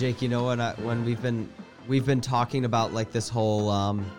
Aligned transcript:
Jake, 0.00 0.22
you 0.22 0.30
know 0.30 0.46
when 0.46 0.62
I, 0.62 0.72
when 0.76 1.04
we've 1.04 1.20
been 1.20 1.46
we've 1.86 2.06
been 2.06 2.22
talking 2.22 2.64
about 2.64 2.94
like 2.94 3.12
this 3.12 3.28
whole 3.28 3.68
um, 3.68 4.10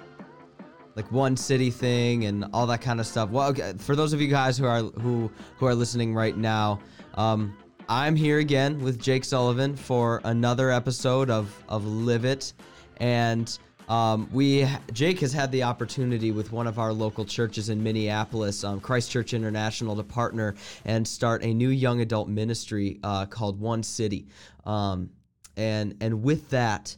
like 0.95 1.12
one 1.12 1.35
city 1.35 1.72
thing 1.72 2.26
and 2.26 2.45
all 2.53 2.67
that 2.67 2.81
kind 2.81 2.99
of 2.99 3.08
stuff. 3.08 3.31
Well, 3.31 3.49
okay, 3.49 3.73
for 3.80 3.95
those 3.95 4.13
of 4.13 4.22
you 4.22 4.27
guys 4.27 4.59
who 4.59 4.66
are 4.67 4.84
who 4.84 5.31
who 5.58 5.66
are 5.66 5.73
listening 5.73 6.13
right 6.13 6.38
now, 6.38 6.80
um, 7.16 7.58
I'm 7.89 8.16
here 8.16 8.38
again 8.38 8.77
with 8.77 9.02
Jake 9.02 9.25
Sullivan 9.25 9.75
for 9.75 10.22
another 10.23 10.70
episode 10.70 11.31
of 11.31 11.52
of 11.67 11.84
Live 11.84 12.25
It, 12.25 12.53
and 12.98 13.58
um, 13.89 14.30
we 14.31 14.67
Jake 14.94 15.20
has 15.22 15.34
had 15.34 15.52
the 15.52 15.63
opportunity 15.63 16.31
with 16.31 16.52
one 16.52 16.67
of 16.67 16.77
our 16.77 16.94
local 16.94 17.25
churches 17.25 17.70
in 17.70 17.81
Minneapolis, 17.81 18.63
um, 18.63 18.80
Christ 18.80 19.09
Church 19.09 19.34
International, 19.34 19.95
to 19.95 20.03
partner 20.03 20.53
and 20.86 21.08
start 21.08 21.44
a 21.44 21.52
new 21.52 21.70
young 21.70 22.02
adult 22.02 22.30
ministry 22.30 23.00
uh, 23.03 23.25
called 23.25 23.59
One 23.59 23.81
City, 23.81 24.27
um, 24.63 25.09
and 25.58 25.96
and 26.02 26.23
with 26.23 26.50
that. 26.52 26.96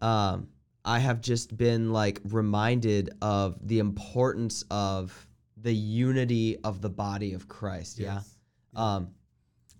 Um, 0.00 0.48
I 0.84 1.00
have 1.00 1.20
just 1.20 1.56
been 1.56 1.92
like 1.92 2.20
reminded 2.24 3.10
of 3.20 3.56
the 3.66 3.80
importance 3.80 4.64
of 4.70 5.26
the 5.56 5.74
unity 5.74 6.58
of 6.62 6.80
the 6.80 6.88
body 6.88 7.32
of 7.32 7.48
Christ. 7.48 7.98
Yes. 7.98 8.38
Yeah. 8.72 8.94
Um, 8.94 9.08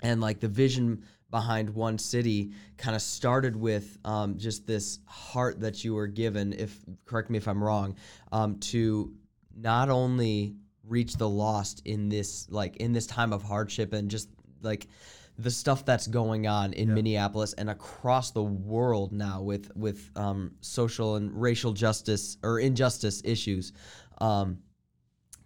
and 0.03 0.21
like 0.21 0.41
the 0.41 0.49
vision 0.49 1.05
behind 1.31 1.71
one 1.71 1.99
city 1.99 2.53
kind 2.77 2.95
of 2.95 3.03
started 3.03 3.57
with 3.57 3.99
um, 4.05 4.39
just 4.39 4.67
this 4.67 5.01
heart 5.07 5.61
that 5.61 5.85
you 5.85 5.95
were 5.95 6.07
given 6.07 6.53
if 6.53 6.79
correct 7.05 7.31
me 7.31 7.37
if 7.37 7.49
i'm 7.49 7.63
wrong 7.63 7.97
um, 8.33 8.59
to 8.59 9.13
not 9.57 9.91
only 9.91 10.55
reach 10.85 11.15
the 11.15 11.29
lost 11.29 11.83
in 11.85 12.09
this 12.09 12.49
like 12.51 12.77
in 12.77 12.93
this 12.93 13.07
time 13.07 13.33
of 13.33 13.43
hardship 13.43 13.93
and 13.93 14.11
just 14.11 14.29
like 14.63 14.87
the 15.39 15.51
stuff 15.51 15.85
that's 15.85 16.07
going 16.07 16.47
on 16.47 16.73
in 16.73 16.95
Minneapolis 16.95 17.53
and 17.55 17.69
across 17.69 18.31
the 18.31 18.43
world 18.43 19.13
now 19.13 19.43
with 19.43 19.71
with 19.77 20.11
um, 20.17 20.53
social 20.61 21.17
and 21.17 21.31
racial 21.41 21.73
justice 21.73 22.39
or 22.43 22.59
injustice 22.59 23.21
issues, 23.25 23.73
um, 24.19 24.59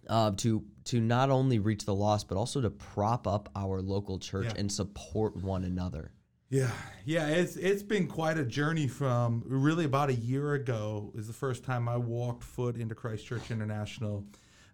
uh, 0.09 0.31
to 0.37 0.63
to 0.85 0.99
not 0.99 1.29
only 1.29 1.59
reach 1.59 1.85
the 1.85 1.93
lost 1.93 2.27
but 2.27 2.37
also 2.37 2.61
to 2.61 2.69
prop 2.69 3.27
up 3.27 3.49
our 3.55 3.81
local 3.81 4.17
church 4.17 4.45
Yeah. 4.45 4.53
and 4.57 4.71
support 4.71 5.35
one 5.35 5.63
another. 5.63 6.11
Yeah, 6.49 6.71
yeah, 7.05 7.27
it's 7.27 7.55
it's 7.55 7.83
been 7.83 8.07
quite 8.07 8.37
a 8.37 8.43
journey 8.43 8.87
from 8.87 9.43
really 9.45 9.85
about 9.85 10.09
a 10.09 10.13
year 10.13 10.53
ago 10.53 11.11
is 11.15 11.27
the 11.27 11.33
first 11.33 11.63
time 11.63 11.87
I 11.87 11.95
walked 11.97 12.43
foot 12.43 12.75
into 12.75 12.93
Christ 12.95 13.25
Church 13.25 13.51
International. 13.51 14.25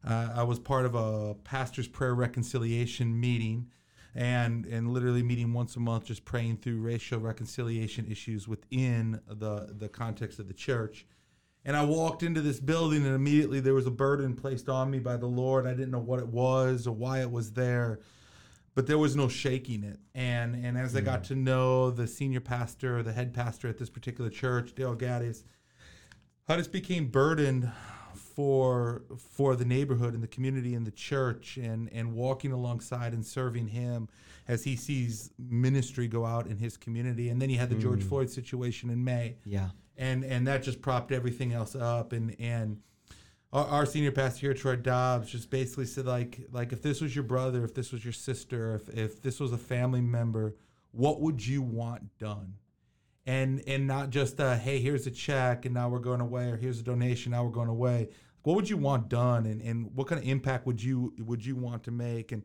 Uh, 0.03 0.29
I 0.35 0.43
was 0.43 0.57
part 0.59 0.85
of 0.85 0.95
a 0.95 1.35
pastor's 1.43 1.87
prayer 1.87 2.15
reconciliation 2.15 3.19
meeting, 3.19 3.67
and 4.17 4.65
and 4.65 4.91
literally 4.91 5.23
meeting 5.23 5.53
once 5.53 5.75
a 5.75 5.79
month, 5.79 6.05
just 6.05 6.25
praying 6.25 6.57
through 6.57 6.81
racial 6.81 7.19
reconciliation 7.19 8.05
issues 8.11 8.47
within 8.47 9.21
the 9.27 9.73
the 9.77 9.87
context 9.87 10.39
of 10.39 10.47
the 10.47 10.53
church. 10.53 11.05
And 11.63 11.75
I 11.77 11.85
walked 11.85 12.23
into 12.23 12.41
this 12.41 12.59
building, 12.59 13.05
and 13.05 13.13
immediately 13.13 13.59
there 13.59 13.73
was 13.73 13.85
a 13.85 13.91
burden 13.91 14.35
placed 14.35 14.69
on 14.69 14.89
me 14.89 14.99
by 14.99 15.17
the 15.17 15.27
Lord. 15.27 15.67
I 15.67 15.71
didn't 15.71 15.91
know 15.91 15.99
what 15.99 16.19
it 16.19 16.27
was 16.27 16.87
or 16.87 16.93
why 16.93 17.21
it 17.21 17.31
was 17.31 17.51
there 17.51 17.99
but 18.77 18.85
there 18.85 18.99
was 18.99 19.15
no 19.15 19.27
shaking 19.27 19.83
it. 19.83 19.97
And 20.13 20.53
and 20.63 20.77
as 20.77 20.95
I 20.95 21.01
got 21.01 21.23
mm. 21.23 21.27
to 21.29 21.35
know 21.35 21.89
the 21.89 22.05
senior 22.05 22.39
pastor, 22.39 23.01
the 23.01 23.11
head 23.11 23.33
pastor 23.33 23.67
at 23.67 23.79
this 23.79 23.89
particular 23.89 24.29
church, 24.29 24.75
Dale 24.75 24.95
Gaddis, 24.95 25.41
I 26.47 26.57
just 26.57 26.71
became 26.71 27.07
burdened 27.07 27.71
for 28.37 29.01
for 29.17 29.55
the 29.55 29.65
neighborhood 29.65 30.13
and 30.13 30.21
the 30.21 30.27
community 30.27 30.75
and 30.75 30.85
the 30.85 30.91
church 30.91 31.57
and 31.57 31.89
and 31.91 32.13
walking 32.13 32.51
alongside 32.51 33.11
and 33.11 33.25
serving 33.25 33.67
him 33.69 34.07
as 34.47 34.63
he 34.63 34.75
sees 34.75 35.31
ministry 35.39 36.07
go 36.07 36.23
out 36.23 36.45
in 36.45 36.57
his 36.59 36.77
community. 36.77 37.29
And 37.29 37.41
then 37.41 37.49
he 37.49 37.55
had 37.55 37.71
the 37.71 37.75
George 37.75 38.03
Floyd 38.03 38.29
situation 38.29 38.91
in 38.91 39.03
May. 39.03 39.37
Yeah. 39.43 39.69
and 39.97 40.23
and 40.23 40.45
that 40.45 40.61
just 40.61 40.83
propped 40.83 41.11
everything 41.11 41.51
else 41.51 41.75
up. 41.75 42.13
And 42.13 42.35
and 42.39 42.77
our, 43.51 43.65
our 43.65 43.85
senior 43.87 44.11
pastor 44.11 44.41
here 44.41 44.53
troy 44.53 44.75
dobbs 44.75 45.31
just 45.31 45.49
basically 45.49 45.85
said 45.85 46.05
like 46.05 46.39
like 46.51 46.71
if 46.71 46.83
this 46.83 47.01
was 47.01 47.15
your 47.15 47.23
brother 47.23 47.63
if 47.63 47.73
this 47.73 47.91
was 47.91 48.03
your 48.05 48.13
sister 48.13 48.75
if, 48.75 48.95
if 48.95 49.21
this 49.23 49.39
was 49.39 49.51
a 49.51 49.57
family 49.57 50.01
member 50.01 50.55
what 50.91 51.21
would 51.21 51.43
you 51.45 51.63
want 51.63 52.19
done? 52.19 52.53
And 53.25 53.63
and 53.67 53.87
not 53.87 54.11
just 54.11 54.39
uh 54.39 54.57
hey 54.57 54.79
here's 54.79 55.07
a 55.07 55.11
check 55.11 55.65
and 55.65 55.73
now 55.73 55.89
we're 55.89 55.99
going 55.99 56.21
away 56.21 56.51
or 56.51 56.55
here's 56.57 56.79
a 56.79 56.83
donation 56.83 57.31
now 57.31 57.43
we're 57.43 57.49
going 57.49 57.67
away 57.67 58.09
what 58.43 58.55
would 58.55 58.69
you 58.69 58.77
want 58.77 59.09
done 59.09 59.45
and, 59.45 59.61
and 59.61 59.93
what 59.95 60.07
kind 60.07 60.21
of 60.21 60.27
impact 60.27 60.65
would 60.65 60.81
you 60.81 61.13
would 61.19 61.45
you 61.45 61.55
want 61.55 61.83
to 61.83 61.91
make 61.91 62.31
and 62.31 62.43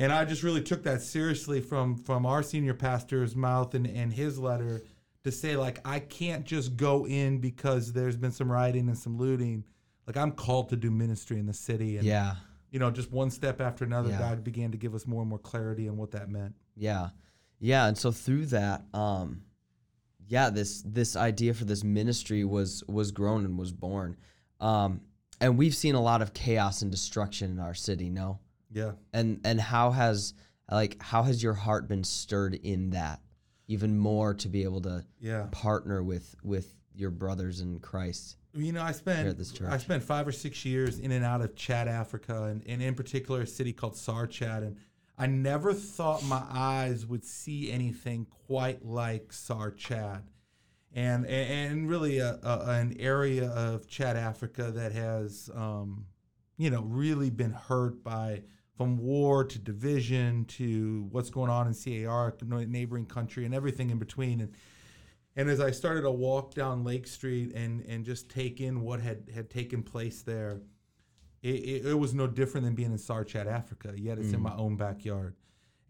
and 0.00 0.12
I 0.12 0.24
just 0.24 0.42
really 0.42 0.62
took 0.62 0.82
that 0.84 1.02
seriously 1.02 1.60
from 1.60 1.96
from 1.96 2.24
our 2.26 2.42
senior 2.42 2.74
pastor's 2.74 3.34
mouth 3.34 3.74
and, 3.74 3.86
and 3.86 4.12
his 4.12 4.38
letter 4.38 4.82
to 5.24 5.32
say 5.32 5.56
like 5.56 5.80
I 5.84 5.98
can't 6.00 6.44
just 6.44 6.76
go 6.76 7.06
in 7.06 7.38
because 7.38 7.92
there's 7.92 8.16
been 8.16 8.30
some 8.32 8.50
rioting 8.50 8.88
and 8.88 8.96
some 8.96 9.16
looting. 9.18 9.64
Like 10.06 10.16
I'm 10.16 10.32
called 10.32 10.68
to 10.70 10.76
do 10.76 10.90
ministry 10.90 11.38
in 11.38 11.46
the 11.46 11.52
city 11.52 11.96
and 11.96 12.06
Yeah. 12.06 12.36
you 12.70 12.78
know, 12.78 12.90
just 12.90 13.10
one 13.10 13.30
step 13.30 13.60
after 13.60 13.84
another, 13.84 14.10
Yeah. 14.10 14.18
God 14.18 14.44
began 14.44 14.70
to 14.70 14.78
give 14.78 14.94
us 14.94 15.06
more 15.06 15.20
and 15.22 15.28
more 15.28 15.38
clarity 15.38 15.88
on 15.88 15.96
what 15.96 16.12
that 16.12 16.28
meant. 16.30 16.54
Yeah. 16.76 17.08
Yeah, 17.60 17.86
and 17.88 17.98
so 17.98 18.12
through 18.12 18.46
that 18.46 18.82
um 18.94 19.42
yeah, 20.28 20.50
this 20.50 20.82
this 20.86 21.16
idea 21.16 21.54
for 21.54 21.64
this 21.64 21.82
ministry 21.82 22.44
was 22.44 22.84
was 22.86 23.10
grown 23.10 23.44
and 23.44 23.58
was 23.58 23.72
born. 23.72 24.16
Um 24.60 25.00
and 25.40 25.56
we've 25.58 25.74
seen 25.74 25.94
a 25.94 26.00
lot 26.00 26.22
of 26.22 26.32
chaos 26.34 26.82
and 26.82 26.90
destruction 26.90 27.50
in 27.50 27.58
our 27.58 27.74
city, 27.74 28.10
no? 28.10 28.38
Yeah. 28.70 28.92
And 29.12 29.40
and 29.44 29.60
how 29.60 29.90
has 29.92 30.34
like 30.70 31.00
how 31.02 31.22
has 31.22 31.42
your 31.42 31.54
heart 31.54 31.88
been 31.88 32.04
stirred 32.04 32.54
in 32.54 32.90
that 32.90 33.20
even 33.66 33.96
more 33.98 34.34
to 34.34 34.48
be 34.48 34.64
able 34.64 34.80
to 34.82 35.04
Yeah. 35.20 35.46
partner 35.50 36.02
with 36.02 36.34
with 36.42 36.74
your 36.94 37.10
brothers 37.10 37.60
in 37.60 37.78
Christ? 37.80 38.36
You 38.54 38.72
know, 38.72 38.82
I 38.82 38.92
spent 38.92 39.28
at 39.28 39.38
this 39.38 39.52
church. 39.52 39.70
I 39.70 39.78
spent 39.78 40.02
five 40.02 40.26
or 40.26 40.32
six 40.32 40.64
years 40.64 40.98
in 40.98 41.12
and 41.12 41.24
out 41.24 41.40
of 41.42 41.54
Chad, 41.54 41.86
Africa, 41.86 42.44
and, 42.44 42.62
and 42.66 42.82
in 42.82 42.94
particular 42.94 43.42
a 43.42 43.46
city 43.46 43.72
called 43.72 43.94
Sarh 43.94 44.26
Chad. 44.28 44.62
And 44.64 44.76
I 45.16 45.26
never 45.26 45.72
thought 45.72 46.24
my 46.24 46.42
eyes 46.50 47.06
would 47.06 47.24
see 47.24 47.70
anything 47.70 48.26
quite 48.46 48.84
like 48.84 49.32
Sarh 49.32 49.70
Chad. 49.76 50.22
And, 50.94 51.26
and 51.26 51.88
really 51.88 52.18
a, 52.18 52.38
a, 52.42 52.64
an 52.70 52.96
area 52.98 53.50
of 53.50 53.86
Chad, 53.88 54.16
Africa 54.16 54.70
that 54.70 54.92
has, 54.92 55.50
um, 55.54 56.06
you 56.56 56.70
know, 56.70 56.82
really 56.82 57.30
been 57.30 57.52
hurt 57.52 58.02
by 58.02 58.42
from 58.78 58.96
war 58.96 59.44
to 59.44 59.58
division 59.58 60.44
to 60.44 61.08
what's 61.10 61.30
going 61.30 61.50
on 61.50 61.66
in 61.66 61.74
CAR, 61.74 62.34
neighboring 62.42 63.06
country, 63.06 63.44
and 63.44 63.52
everything 63.52 63.90
in 63.90 63.98
between. 63.98 64.40
And 64.40 64.52
and 65.36 65.50
as 65.50 65.60
I 65.60 65.72
started 65.72 66.02
to 66.02 66.10
walk 66.10 66.54
down 66.54 66.84
Lake 66.84 67.06
Street 67.06 67.52
and 67.54 67.84
and 67.86 68.04
just 68.04 68.28
take 68.30 68.60
in 68.60 68.80
what 68.80 69.00
had 69.00 69.28
had 69.34 69.50
taken 69.50 69.82
place 69.82 70.22
there, 70.22 70.60
it, 71.42 71.54
it, 71.54 71.86
it 71.86 71.98
was 71.98 72.14
no 72.14 72.28
different 72.28 72.64
than 72.64 72.74
being 72.74 72.92
in 72.92 72.98
Sarchat, 72.98 73.46
Africa. 73.46 73.92
Yet 73.96 74.18
it's 74.18 74.32
in 74.32 74.40
my 74.40 74.54
own 74.54 74.76
backyard, 74.76 75.34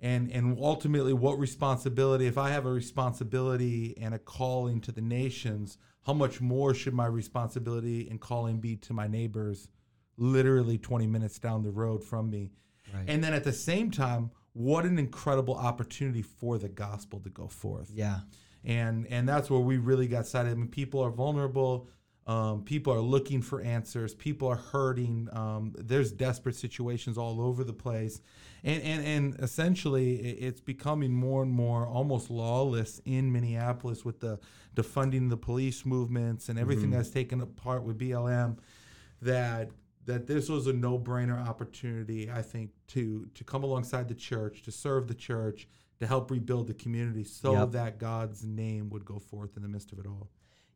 and 0.01 0.31
and 0.31 0.57
ultimately, 0.61 1.13
what 1.13 1.39
responsibility? 1.39 2.27
If 2.27 2.39
I 2.39 2.51
have 2.51 2.67
a 2.67 2.71
responsibility 2.71 3.97
and 4.01 4.15
a 4.15 4.19
calling 4.19 4.81
to 4.83 4.93
the 4.93 5.01
nations, 5.01 5.79
how 6.07 6.13
much 6.13 6.41
more 6.41 6.75
should 6.75 6.95
my 6.95 7.07
responsibility 7.07 8.09
and 8.09 8.21
calling 8.21 8.61
be 8.61 8.77
to 8.77 8.93
my 8.93 9.09
neighbors, 9.09 9.69
literally 10.17 10.79
twenty 10.79 11.07
minutes 11.07 11.39
down 11.39 11.63
the 11.63 11.71
road 11.71 12.05
from 12.05 12.31
me? 12.31 12.53
Right. 12.95 13.05
And 13.09 13.23
then 13.23 13.35
at 13.35 13.45
the 13.45 13.53
same 13.53 13.91
time, 13.91 14.31
what 14.53 14.85
an 14.85 14.99
incredible 14.99 15.55
opportunity 15.55 16.23
for 16.23 16.59
the 16.59 16.69
gospel 16.69 17.21
to 17.21 17.29
go 17.31 17.49
forth 17.49 17.91
Yeah. 17.93 18.21
and 18.65 19.07
and 19.09 19.29
that's 19.29 19.51
where 19.51 19.61
we 19.61 19.77
really 19.79 20.09
got 20.09 20.21
excited. 20.21 20.53
I 20.53 20.55
mean, 20.55 20.69
people 20.69 21.01
are 21.01 21.11
vulnerable. 21.11 21.89
Um, 22.29 22.63
people 22.63 22.93
are 22.93 23.01
looking 23.01 23.41
for 23.41 23.63
answers. 23.63 24.15
People 24.15 24.49
are 24.49 24.57
hurting. 24.57 25.29
Um, 25.33 25.75
there's 25.79 26.13
desperate 26.13 26.57
situations 26.57 27.17
all 27.17 27.41
over 27.41 27.65
the 27.65 27.73
place, 27.73 28.21
and 28.63 28.83
and 28.83 29.05
and 29.07 29.41
essentially, 29.41 30.17
it's 30.17 30.61
becoming 30.61 31.11
more 31.13 31.43
and 31.43 31.51
more 31.51 31.87
almost 31.87 32.29
lawless 32.31 33.01
in 33.07 33.33
Minneapolis 33.33 34.05
with 34.05 34.21
the 34.21 34.39
defunding 34.77 35.31
the 35.31 35.39
police 35.39 35.87
movements 35.87 36.51
and 36.51 36.59
everything 36.59 36.91
that's 36.91 37.09
taken 37.11 37.41
apart 37.41 37.83
with 37.83 37.99
BLM. 37.99 38.59
That 39.23 39.71
that 40.05 40.27
this 40.27 40.49
was 40.51 40.67
a 40.67 40.73
no-brainer 40.73 41.47
opportunity, 41.49 42.31
I 42.31 42.43
think, 42.43 42.71
to 42.89 43.27
to 43.35 43.43
come 43.45 43.65
alongside 43.65 44.07
the 44.07 44.15
church, 44.15 44.63
to 44.65 44.71
serve 44.71 45.09
the 45.09 45.15
church, 45.15 45.67
to 46.01 46.07
help 46.07 46.31
rebuild 46.31 46.67
the 46.67 46.75
community, 46.75 47.25
so 47.25 47.53
Yep. 47.53 47.71
that 47.73 47.99
God's 47.99 48.45
name 48.45 48.91
would 48.91 49.07
go 49.07 49.19
forth 49.19 49.57
in 49.57 49.63
the 49.63 49.69
midst 49.69 49.93
of 49.93 49.99
it 49.99 50.07
all. 50.07 50.29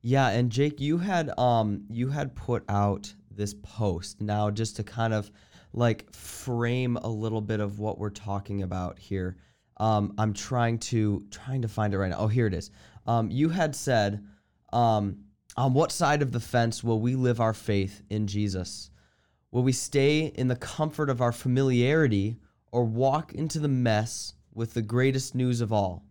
Yeah, 0.03 0.29
and 0.29 0.51
Jake, 0.51 0.81
you 0.81 0.99
had 0.99 1.37
um 1.39 1.85
you 1.89 2.09
had 2.09 2.35
put 2.35 2.65
out 2.69 3.13
this 3.31 3.55
post 3.55 4.21
now 4.21 4.51
just 4.51 4.77
to 4.77 4.83
kind 4.83 5.15
of 5.15 5.31
like 5.73 6.13
frame 6.13 6.97
a 6.97 7.09
little 7.09 7.41
bit 7.41 7.61
of 7.61 7.79
what 7.79 7.99
we're 7.99 8.11
talking 8.11 8.63
about 8.63 8.99
here. 8.99 9.37
Um, 9.79 10.15
I'm 10.19 10.35
trying 10.35 10.79
to 10.79 11.25
trying 11.31 11.63
to 11.63 11.69
find 11.69 11.95
it 11.95 11.99
right 11.99 12.11
now. 12.11 12.19
Oh, 12.19 12.27
here 12.29 12.47
it 12.47 12.55
is. 12.55 12.71
Um, 13.07 13.31
you 13.31 13.49
had 13.49 13.75
said, 13.75 14.25
um, 14.73 15.25
on 15.57 15.73
what 15.73 15.93
side 15.93 16.23
of 16.23 16.33
the 16.33 16.41
fence 16.41 16.85
will 16.85 17.01
we 17.01 17.15
live 17.15 17.41
our 17.41 17.55
faith 17.55 18.03
in 18.11 18.27
Jesus? 18.27 18.91
Will 19.51 19.63
we 19.63 19.73
stay 19.73 20.27
in 20.27 20.49
the 20.49 20.57
comfort 20.57 21.11
of 21.11 21.21
our 21.21 21.33
familiarity 21.33 22.39
or 22.71 22.85
walk 22.85 23.35
into 23.35 23.59
the 23.59 23.69
mess 23.69 24.35
with 24.55 24.75
the 24.75 24.83
greatest 24.83 25.35
news 25.35 25.61
of 25.61 25.73
all? 25.73 26.05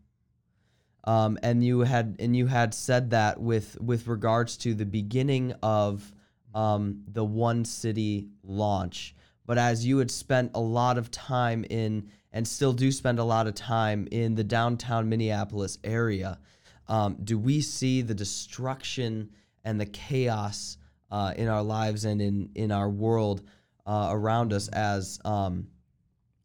Um, 1.04 1.38
and 1.42 1.64
you 1.64 1.82
had 1.82 2.16
and 2.20 2.36
you 2.36 2.48
had 2.48 2.74
said 2.74 3.10
that 3.12 3.40
with 3.40 3.80
with 3.82 4.08
regards 4.08 4.58
to 4.58 4.74
the 4.74 4.86
beginning 4.86 5.54
of 5.64 6.12
um, 6.54 7.04
the 7.08 7.24
one 7.24 7.66
city 7.66 8.30
launch. 8.44 9.16
But 9.46 9.58
as 9.58 9.86
you 9.86 9.98
had 9.98 10.12
spent 10.12 10.52
a 10.54 10.60
lot 10.60 10.98
of 10.98 11.10
time 11.12 11.66
in 11.70 12.10
and 12.32 12.48
still 12.48 12.74
do 12.74 12.92
spend 12.92 13.20
a 13.20 13.24
lot 13.24 13.48
of 13.48 13.56
time 13.56 14.08
in 14.12 14.36
the 14.36 14.44
downtown 14.44 15.10
Minneapolis 15.10 15.78
area, 15.84 16.40
um, 16.88 17.18
do 17.24 17.38
we 17.38 17.62
see 17.62 18.02
the 18.02 18.14
destruction 18.14 19.32
and 19.64 19.80
the 19.80 19.86
chaos 19.86 20.78
uh, 21.10 21.34
in 21.36 21.48
our 21.48 21.64
lives 21.64 22.06
and 22.06 22.22
in 22.22 22.50
in 22.56 22.72
our 22.72 22.90
world 22.90 23.42
uh, 23.86 24.10
around 24.12 24.54
us 24.54 24.68
as 24.70 25.20
um, 25.26 25.68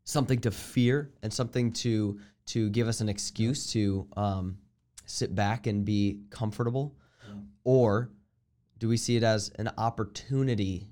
something 0.04 0.38
to 0.40 0.50
fear 0.50 1.10
and 1.22 1.32
something 1.32 1.72
to 1.72 2.18
to 2.46 2.70
give 2.70 2.88
us 2.88 3.00
an 3.00 3.08
excuse 3.08 3.72
to 3.72 4.06
um, 4.16 4.58
sit 5.04 5.34
back 5.34 5.66
and 5.66 5.84
be 5.84 6.20
comfortable, 6.30 6.94
or 7.64 8.10
do 8.78 8.88
we 8.88 8.96
see 8.96 9.16
it 9.16 9.22
as 9.22 9.50
an 9.58 9.70
opportunity 9.78 10.88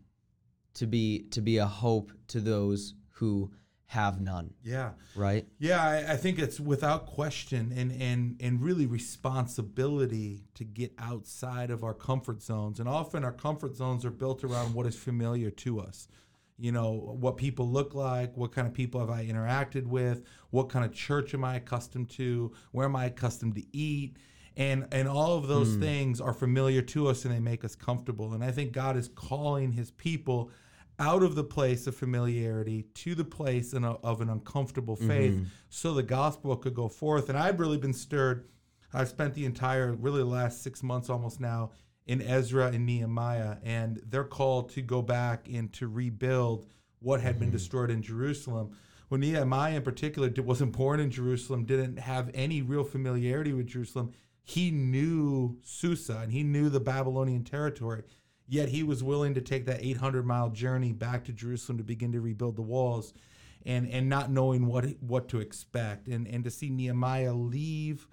to 0.74 0.86
be 0.86 1.26
to 1.30 1.40
be 1.40 1.58
a 1.58 1.66
hope 1.66 2.12
to 2.28 2.40
those 2.40 2.94
who 3.10 3.50
have 3.86 4.20
none? 4.20 4.52
Yeah. 4.64 4.90
Right. 5.14 5.46
Yeah, 5.58 5.82
I, 5.82 6.12
I 6.12 6.16
think 6.16 6.38
it's 6.38 6.58
without 6.58 7.06
question 7.06 7.72
and 7.76 7.92
and 7.92 8.36
and 8.40 8.60
really 8.60 8.86
responsibility 8.86 10.42
to 10.54 10.64
get 10.64 10.92
outside 10.98 11.70
of 11.70 11.84
our 11.84 11.94
comfort 11.94 12.42
zones. 12.42 12.80
And 12.80 12.88
often 12.88 13.24
our 13.24 13.32
comfort 13.32 13.76
zones 13.76 14.04
are 14.04 14.10
built 14.10 14.42
around 14.42 14.74
what 14.74 14.86
is 14.86 14.96
familiar 14.96 15.50
to 15.50 15.80
us. 15.80 16.08
You 16.56 16.72
know, 16.72 16.92
what 16.92 17.36
people 17.36 17.68
look 17.68 17.94
like, 17.94 18.36
what 18.36 18.52
kind 18.52 18.66
of 18.66 18.72
people 18.72 19.00
have 19.00 19.10
I 19.10 19.26
interacted 19.26 19.86
with, 19.86 20.22
what 20.50 20.68
kind 20.68 20.84
of 20.84 20.92
church 20.92 21.34
am 21.34 21.44
I 21.44 21.56
accustomed 21.56 22.10
to, 22.10 22.52
where 22.70 22.86
am 22.86 22.94
I 22.94 23.06
accustomed 23.06 23.56
to 23.56 23.64
eat? 23.76 24.16
And 24.56 24.86
and 24.92 25.08
all 25.08 25.36
of 25.36 25.48
those 25.48 25.74
hmm. 25.74 25.80
things 25.80 26.20
are 26.20 26.32
familiar 26.32 26.80
to 26.82 27.08
us 27.08 27.24
and 27.24 27.34
they 27.34 27.40
make 27.40 27.64
us 27.64 27.74
comfortable. 27.74 28.34
And 28.34 28.44
I 28.44 28.52
think 28.52 28.72
God 28.72 28.96
is 28.96 29.08
calling 29.08 29.72
his 29.72 29.90
people 29.90 30.50
out 30.98 31.22
of 31.22 31.34
the 31.34 31.44
place 31.44 31.86
of 31.86 31.96
familiarity 31.96 32.84
to 32.94 33.14
the 33.14 33.24
place 33.24 33.72
in 33.72 33.84
a, 33.84 33.94
of 33.94 34.20
an 34.20 34.30
uncomfortable 34.30 34.96
mm-hmm. 34.96 35.08
faith 35.08 35.46
so 35.68 35.92
the 35.92 36.02
gospel 36.02 36.56
could 36.56 36.74
go 36.74 36.88
forth. 36.88 37.28
And 37.28 37.38
I've 37.38 37.58
really 37.58 37.78
been 37.78 37.92
stirred. 37.92 38.48
I've 38.92 39.08
spent 39.08 39.34
the 39.34 39.44
entire, 39.44 39.92
really 39.92 40.20
the 40.20 40.26
last 40.26 40.62
six 40.62 40.82
months 40.82 41.10
almost 41.10 41.40
now 41.40 41.72
in 42.06 42.20
Ezra 42.20 42.66
and 42.66 42.86
Nehemiah, 42.86 43.56
and 43.62 44.00
they're 44.06 44.24
called 44.24 44.70
to 44.70 44.82
go 44.82 45.00
back 45.00 45.48
and 45.52 45.72
to 45.74 45.88
rebuild 45.88 46.66
what 47.00 47.20
had 47.20 47.38
been 47.38 47.48
mm-hmm. 47.48 47.56
destroyed 47.56 47.90
in 47.90 48.02
Jerusalem. 48.02 48.76
Well, 49.08 49.20
Nehemiah 49.20 49.76
in 49.76 49.82
particular 49.82 50.30
wasn't 50.38 50.72
born 50.72 51.00
in 51.00 51.10
Jerusalem, 51.10 51.64
didn't 51.64 51.98
have 51.98 52.30
any 52.34 52.62
real 52.62 52.84
familiarity 52.84 53.52
with 53.52 53.66
Jerusalem. 53.66 54.12
He 54.42 54.70
knew 54.70 55.58
Susa 55.62 56.18
and 56.22 56.32
he 56.32 56.42
knew 56.42 56.68
the 56.68 56.80
Babylonian 56.80 57.44
territory. 57.44 58.02
Yet 58.46 58.68
he 58.68 58.82
was 58.82 59.02
willing 59.02 59.34
to 59.34 59.40
take 59.40 59.64
that 59.66 59.82
800 59.82 60.26
mile 60.26 60.50
journey 60.50 60.92
back 60.92 61.24
to 61.24 61.32
Jerusalem 61.32 61.78
to 61.78 61.84
begin 61.84 62.12
to 62.12 62.20
rebuild 62.20 62.56
the 62.56 62.62
walls, 62.62 63.14
and 63.64 63.88
and 63.88 64.08
not 64.08 64.30
knowing 64.30 64.66
what 64.66 64.84
what 65.00 65.28
to 65.30 65.40
expect, 65.40 66.08
and 66.08 66.28
and 66.28 66.44
to 66.44 66.50
see 66.50 66.68
Nehemiah 66.68 67.32
leave 67.32 68.06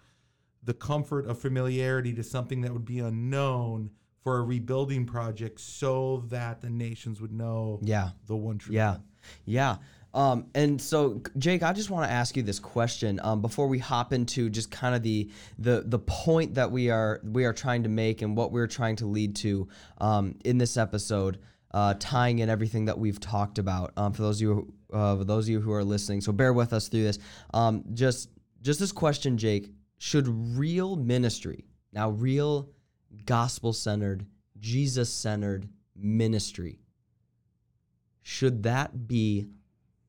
the 0.64 0.74
comfort 0.74 1.26
of 1.26 1.40
familiarity 1.40 2.14
to 2.14 2.24
something 2.24 2.62
that 2.62 2.72
would 2.74 2.86
be 2.86 3.00
unknown 3.00 3.90
for 4.24 4.38
a 4.38 4.44
rebuilding 4.44 5.06
project, 5.06 5.60
so 5.60 6.24
that 6.30 6.62
the 6.62 6.70
nations 6.70 7.20
would 7.20 7.32
know 7.32 7.80
Yeah. 7.82 8.10
the 8.28 8.36
one 8.36 8.60
true. 8.60 8.76
Yeah, 8.76 8.98
yeah. 9.46 9.78
Um, 10.14 10.48
and 10.54 10.80
so, 10.82 11.22
Jake, 11.38 11.64
I 11.64 11.72
just 11.74 11.90
want 11.90 12.06
to 12.08 12.12
ask 12.12 12.36
you 12.36 12.44
this 12.44 12.60
question 12.60 13.20
um, 13.24 13.42
before 13.42 13.68
we 13.68 13.80
hop 13.80 14.12
into 14.14 14.50
just 14.50 14.70
kind 14.70 14.94
of 14.94 15.02
the 15.04 15.32
the 15.58 15.84
the 15.86 16.00
point 16.00 16.56
that 16.56 16.70
we 16.70 16.90
are 16.90 17.22
we 17.24 17.46
are 17.46 17.54
trying 17.54 17.84
to 17.84 17.90
make 17.90 18.22
and 18.22 18.36
what 18.36 18.52
we're 18.52 18.68
trying 18.68 18.98
to 18.98 19.06
lead 19.06 19.38
to 19.38 19.70
um, 20.00 20.36
in 20.44 20.58
this 20.58 20.76
episode, 20.76 21.40
uh, 21.74 21.94
tying 21.98 22.40
in 22.40 22.50
everything 22.50 22.86
that 22.86 23.00
we've 23.00 23.22
talked 23.22 23.58
about. 23.58 23.94
Um, 23.96 24.12
for 24.12 24.22
those 24.24 24.38
of 24.38 24.42
you 24.42 24.74
uh, 24.92 25.16
for 25.18 25.24
those 25.24 25.46
of 25.46 25.50
you 25.50 25.62
who 25.62 25.72
are 25.72 25.84
listening, 25.84 26.20
so 26.22 26.34
bear 26.34 26.52
with 26.52 26.74
us 26.74 26.90
through 26.90 27.04
this. 27.04 27.18
Um, 27.54 27.86
just 27.94 28.30
just 28.62 28.82
this 28.82 28.92
question, 28.92 29.38
Jake: 29.38 29.72
Should 30.04 30.28
real 30.28 30.96
ministry 30.96 31.66
now, 31.94 32.10
real 32.10 32.70
gospel 33.26 33.74
centered, 33.74 34.26
Jesus 34.60 35.14
centered 35.14 35.70
ministry? 35.96 36.82
should 38.22 38.64
that 38.64 39.08
be 39.08 39.48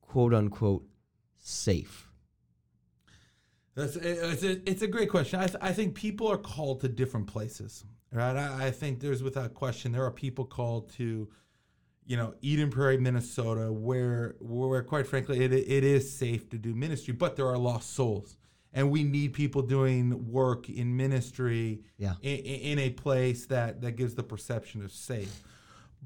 quote 0.00 0.34
unquote 0.34 0.86
safe? 1.38 2.08
That's 3.74 3.96
it's 3.96 4.42
a, 4.42 4.68
it's 4.68 4.82
a 4.82 4.86
great 4.86 5.10
question. 5.10 5.40
I, 5.40 5.46
th- 5.46 5.58
I 5.62 5.72
think 5.72 5.94
people 5.94 6.30
are 6.30 6.36
called 6.36 6.80
to 6.82 6.88
different 6.88 7.26
places, 7.26 7.84
right? 8.12 8.36
I, 8.36 8.66
I 8.66 8.70
think 8.70 9.00
there's 9.00 9.22
without 9.22 9.54
question 9.54 9.92
there 9.92 10.04
are 10.04 10.10
people 10.10 10.44
called 10.44 10.92
to, 10.94 11.28
you 12.04 12.16
know, 12.16 12.34
Eden 12.42 12.70
Prairie, 12.70 12.98
Minnesota, 12.98 13.72
where 13.72 14.36
where 14.40 14.82
quite 14.82 15.06
frankly 15.06 15.42
it 15.42 15.52
it 15.52 15.84
is 15.84 16.14
safe 16.14 16.50
to 16.50 16.58
do 16.58 16.74
ministry, 16.74 17.14
but 17.14 17.34
there 17.36 17.46
are 17.46 17.58
lost 17.58 17.94
souls, 17.94 18.36
and 18.74 18.90
we 18.90 19.04
need 19.04 19.32
people 19.34 19.62
doing 19.62 20.30
work 20.30 20.68
in 20.70 20.96
ministry 20.96 21.82
Yeah. 21.98 22.14
in, 22.22 22.38
in 22.38 22.78
a 22.78 22.90
place 22.90 23.46
that 23.46 23.80
that 23.82 23.92
gives 23.92 24.14
the 24.14 24.22
perception 24.22 24.84
of 24.84 24.92
safe. 24.92 25.42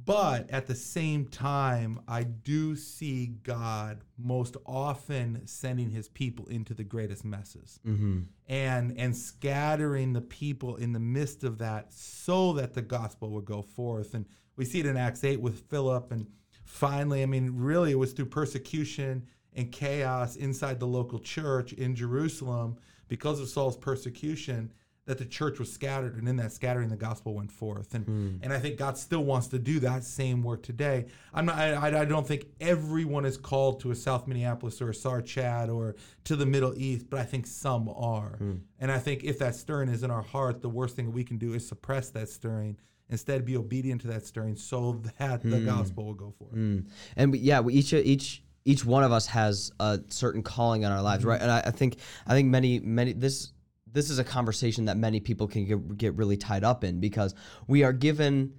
But 0.04 0.50
at 0.50 0.66
the 0.66 0.74
same 0.74 1.24
time, 1.26 2.00
I 2.06 2.24
do 2.24 2.76
see 2.76 3.28
God 3.42 4.02
most 4.18 4.58
often 4.66 5.46
sending 5.46 5.88
his 5.90 6.06
people 6.08 6.44
into 6.48 6.74
the 6.74 6.84
greatest 6.84 7.24
messes 7.24 7.80
Mm-hmm. 7.86 8.20
and 8.48 8.98
and 8.98 9.16
scattering 9.16 10.12
the 10.12 10.20
people 10.20 10.76
in 10.76 10.92
the 10.92 11.00
midst 11.00 11.44
of 11.44 11.58
that 11.58 11.92
so 11.94 12.52
that 12.54 12.74
the 12.74 12.82
gospel 12.82 13.30
would 13.30 13.46
go 13.46 13.62
forth. 13.62 14.12
And 14.14 14.26
we 14.56 14.64
see 14.66 14.80
it 14.80 14.86
in 14.86 14.96
Acts 14.98 15.24
8 15.24 15.40
with 15.40 15.60
Philip 15.70 16.12
and 16.12 16.26
finally, 16.64 17.22
I 17.22 17.26
mean, 17.26 17.52
really 17.54 17.92
it 17.92 17.98
was 17.98 18.12
through 18.12 18.26
persecution 18.26 19.26
and 19.56 19.72
chaos 19.72 20.36
inside 20.36 20.78
the 20.78 20.86
local 20.86 21.18
church 21.18 21.72
in 21.72 21.94
Jerusalem 21.96 22.76
because 23.08 23.40
of 23.40 23.48
Saul's 23.48 23.76
persecution 23.76 24.72
that 25.06 25.18
the 25.18 25.24
church 25.24 25.60
was 25.60 25.72
scattered 25.72 26.16
and 26.16 26.28
in 26.28 26.36
that 26.36 26.52
scattering 26.52 26.88
the 26.88 26.96
gospel 26.96 27.34
went 27.34 27.50
forth. 27.50 27.94
And 27.94 28.04
hmm. 28.04 28.36
and 28.42 28.52
I 28.52 28.58
think 28.58 28.76
God 28.76 28.98
still 28.98 29.24
wants 29.24 29.46
to 29.48 29.58
do 29.58 29.80
that 29.80 30.04
same 30.04 30.42
work 30.42 30.62
today. 30.62 31.06
I'm 31.32 31.46
not 31.46 31.56
I, 31.56 32.00
I- 32.00 32.04
don't 32.04 32.26
think 32.26 32.46
everyone 32.60 33.24
is 33.24 33.36
called 33.36 33.80
to 33.80 33.92
a 33.92 33.94
South 33.94 34.26
Minneapolis 34.26 34.82
or 34.82 34.90
a 34.90 34.94
Sarh 34.94 35.24
Chad 35.24 35.70
or 35.70 35.94
to 36.24 36.36
the 36.36 36.46
Middle 36.46 36.74
East 36.76 37.08
but 37.08 37.20
I 37.20 37.24
think 37.24 37.46
some 37.46 37.88
are. 37.88 38.36
Hmm. 38.38 38.56
And 38.80 38.90
I 38.90 38.98
think 38.98 39.24
if 39.24 39.38
that 39.38 39.54
stirring 39.54 39.88
is 39.88 40.02
in 40.02 40.10
our 40.10 40.22
heart 40.22 40.60
the 40.60 40.68
worst 40.68 40.96
thing 40.96 41.12
we 41.12 41.24
can 41.24 41.38
do 41.38 41.54
is 41.54 41.66
suppress 41.66 42.10
that 42.10 42.28
stirring. 42.28 42.76
Instead 43.08 43.44
be 43.44 43.56
obedient 43.56 44.00
to 44.00 44.08
that 44.08 44.26
stirring 44.26 44.56
so 44.56 45.00
that 45.20 45.40
the 45.40 45.58
hmm. 45.58 45.66
gospel 45.66 46.06
will 46.06 46.14
go 46.14 46.34
forth. 46.36 46.56
Mm. 46.56 46.86
And 47.14 47.30
we, 47.30 47.38
yeah, 47.38 47.60
we 47.60 47.74
each 47.74 47.92
each 47.92 48.42
each 48.66 48.84
one 48.84 49.04
of 49.04 49.12
us 49.12 49.26
has 49.28 49.70
a 49.78 50.00
certain 50.08 50.42
calling 50.42 50.82
in 50.82 50.90
our 50.90 51.00
lives, 51.00 51.22
mm-hmm. 51.22 51.30
right? 51.30 51.40
And 51.40 51.50
I, 51.50 51.62
I 51.66 51.70
think 51.70 51.98
I 52.26 52.34
think 52.34 52.48
many 52.48 52.80
many 52.80 53.12
this 53.12 53.52
this 53.90 54.10
is 54.10 54.18
a 54.18 54.24
conversation 54.24 54.86
that 54.86 54.98
many 54.98 55.20
people 55.20 55.46
can 55.46 55.64
get, 55.64 55.96
get 55.96 56.14
really 56.14 56.36
tied 56.36 56.64
up 56.64 56.84
in 56.84 57.00
because 57.00 57.34
we 57.66 57.84
are 57.84 57.92
given 57.92 58.52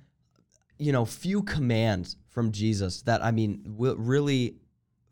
you 0.79 0.93
know 0.93 1.05
few 1.05 1.43
commands 1.43 2.15
from 2.29 2.51
Jesus 2.51 3.01
that 3.03 3.23
I 3.23 3.31
mean 3.31 3.61
will 3.65 3.97
really 3.97 4.55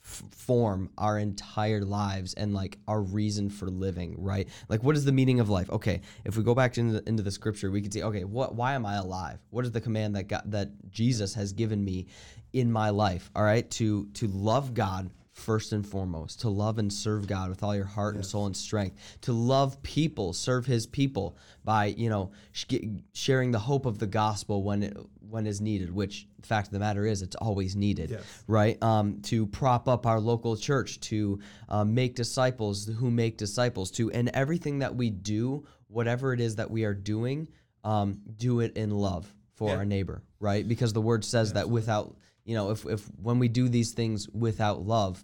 f- 0.05 0.23
form 0.31 0.89
our 0.97 1.17
entire 1.17 1.81
lives 1.81 2.33
and 2.35 2.53
like 2.53 2.77
our 2.87 3.01
reason 3.01 3.49
for 3.49 3.67
living, 3.67 4.15
right? 4.17 4.47
Like 4.69 4.83
what 4.83 4.95
is 4.95 5.03
the 5.03 5.11
meaning 5.11 5.39
of 5.39 5.49
life? 5.49 5.69
Okay, 5.69 6.01
if 6.23 6.37
we 6.37 6.43
go 6.43 6.55
back 6.55 6.77
into 6.77 7.01
the, 7.01 7.09
into 7.09 7.23
the 7.23 7.31
scripture, 7.31 7.71
we 7.71 7.81
can 7.81 7.91
see 7.91 8.03
okay, 8.03 8.23
what 8.23 8.55
why 8.55 8.73
am 8.73 8.85
I 8.85 8.95
alive? 8.95 9.39
What 9.49 9.65
is 9.65 9.71
the 9.71 9.81
command 9.81 10.15
that 10.15 10.27
God, 10.27 10.43
that 10.45 10.69
Jesus 10.91 11.33
has 11.33 11.51
given 11.53 11.83
me 11.83 12.07
in 12.53 12.71
my 12.71 12.91
life? 12.91 13.31
All 13.35 13.43
right, 13.43 13.69
to 13.71 14.05
to 14.13 14.27
love 14.27 14.73
God 14.73 15.09
first 15.35 15.73
and 15.73 15.85
foremost, 15.85 16.39
to 16.41 16.49
love 16.49 16.77
and 16.79 16.91
serve 16.91 17.27
God 17.27 17.49
with 17.49 17.61
all 17.61 17.75
your 17.75 17.83
heart 17.85 18.15
and 18.15 18.25
soul 18.25 18.45
and 18.45 18.55
strength, 18.55 18.95
to 19.21 19.33
love 19.33 19.81
people, 19.83 20.31
serve 20.31 20.65
his 20.65 20.87
people 20.87 21.35
by, 21.65 21.87
you 21.87 22.09
know, 22.09 22.31
sh- 22.53 22.65
sharing 23.11 23.51
the 23.51 23.59
hope 23.59 23.85
of 23.85 23.99
the 23.99 24.07
gospel 24.07 24.63
when 24.63 24.81
it 24.81 24.97
when 25.29 25.45
is 25.47 25.59
needed, 25.59 25.91
which 25.93 26.27
the 26.39 26.47
fact 26.47 26.67
of 26.67 26.71
the 26.73 26.79
matter 26.79 27.05
is 27.05 27.21
it's 27.21 27.35
always 27.37 27.75
needed 27.75 28.11
Yes. 28.11 28.23
right? 28.47 28.81
Um, 28.81 29.21
to 29.23 29.45
prop 29.47 29.89
up 29.89 30.05
our 30.05 30.19
local 30.21 30.55
church, 30.55 30.99
to 31.01 31.39
uh, 31.67 31.83
make 31.83 32.15
disciples 32.15 32.85
who 32.87 33.11
make 33.11 33.37
disciples, 33.37 33.91
to 33.91 34.09
and 34.11 34.29
everything 34.29 34.79
that 34.79 34.95
we 34.95 35.09
do, 35.09 35.65
whatever 35.87 36.31
it 36.31 36.39
is 36.39 36.55
that 36.55 36.71
we 36.71 36.85
are 36.85 36.93
doing, 36.93 37.49
um, 37.83 38.21
do 38.37 38.61
it 38.61 38.77
in 38.77 38.91
love 38.91 39.31
for 39.55 39.69
Yeah. 39.69 39.75
our 39.77 39.85
neighbor, 39.85 40.23
right? 40.39 40.65
Because 40.65 40.93
the 40.93 41.01
word 41.01 41.25
says 41.25 41.53
that 41.53 41.69
without, 41.69 42.15
you 42.45 42.55
know, 42.55 42.71
if 42.71 42.85
if 42.85 43.03
when 43.21 43.39
we 43.39 43.47
do 43.47 43.67
these 43.69 43.91
things 43.91 44.29
without 44.29 44.81
love, 44.85 45.23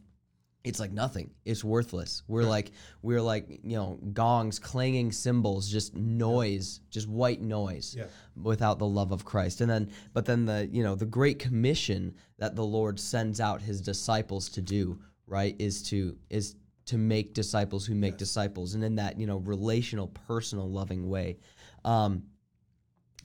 it's 0.63 0.79
like 0.79 0.91
nothing. 0.91 1.31
It's 1.45 1.63
worthless. 1.63 2.21
We're 2.27 2.43
like 2.43 2.71
we're 3.01 3.21
like 3.21 3.47
you 3.63 3.75
know 3.75 3.99
gongs, 4.13 4.59
clanging 4.59 5.11
cymbals, 5.11 5.69
just 5.71 5.95
noise, 5.95 6.81
just 6.89 7.07
white 7.07 7.41
noise, 7.41 7.95
Yeah. 7.97 8.05
without 8.41 8.77
the 8.79 8.87
love 8.87 9.11
of 9.11 9.25
Christ. 9.25 9.61
And 9.61 9.69
then, 9.69 9.91
but 10.13 10.25
then 10.25 10.45
the 10.45 10.67
you 10.71 10.83
know 10.83 10.95
the 10.95 11.05
great 11.05 11.39
commission 11.39 12.13
that 12.37 12.55
the 12.55 12.65
Lord 12.65 12.99
sends 12.99 13.39
out 13.39 13.61
His 13.61 13.81
disciples 13.81 14.49
to 14.49 14.61
do, 14.61 14.99
right, 15.27 15.55
is 15.59 15.81
to 15.89 16.15
is 16.29 16.55
to 16.85 16.97
make 16.97 17.33
disciples 17.33 17.85
who 17.85 17.95
make 17.95 18.17
disciples, 18.17 18.73
and 18.73 18.83
in 18.83 18.95
that 18.95 19.19
you 19.19 19.27
know 19.27 19.37
relational, 19.37 20.07
personal, 20.27 20.69
loving 20.69 21.07
way. 21.09 21.37
Um, 21.85 22.23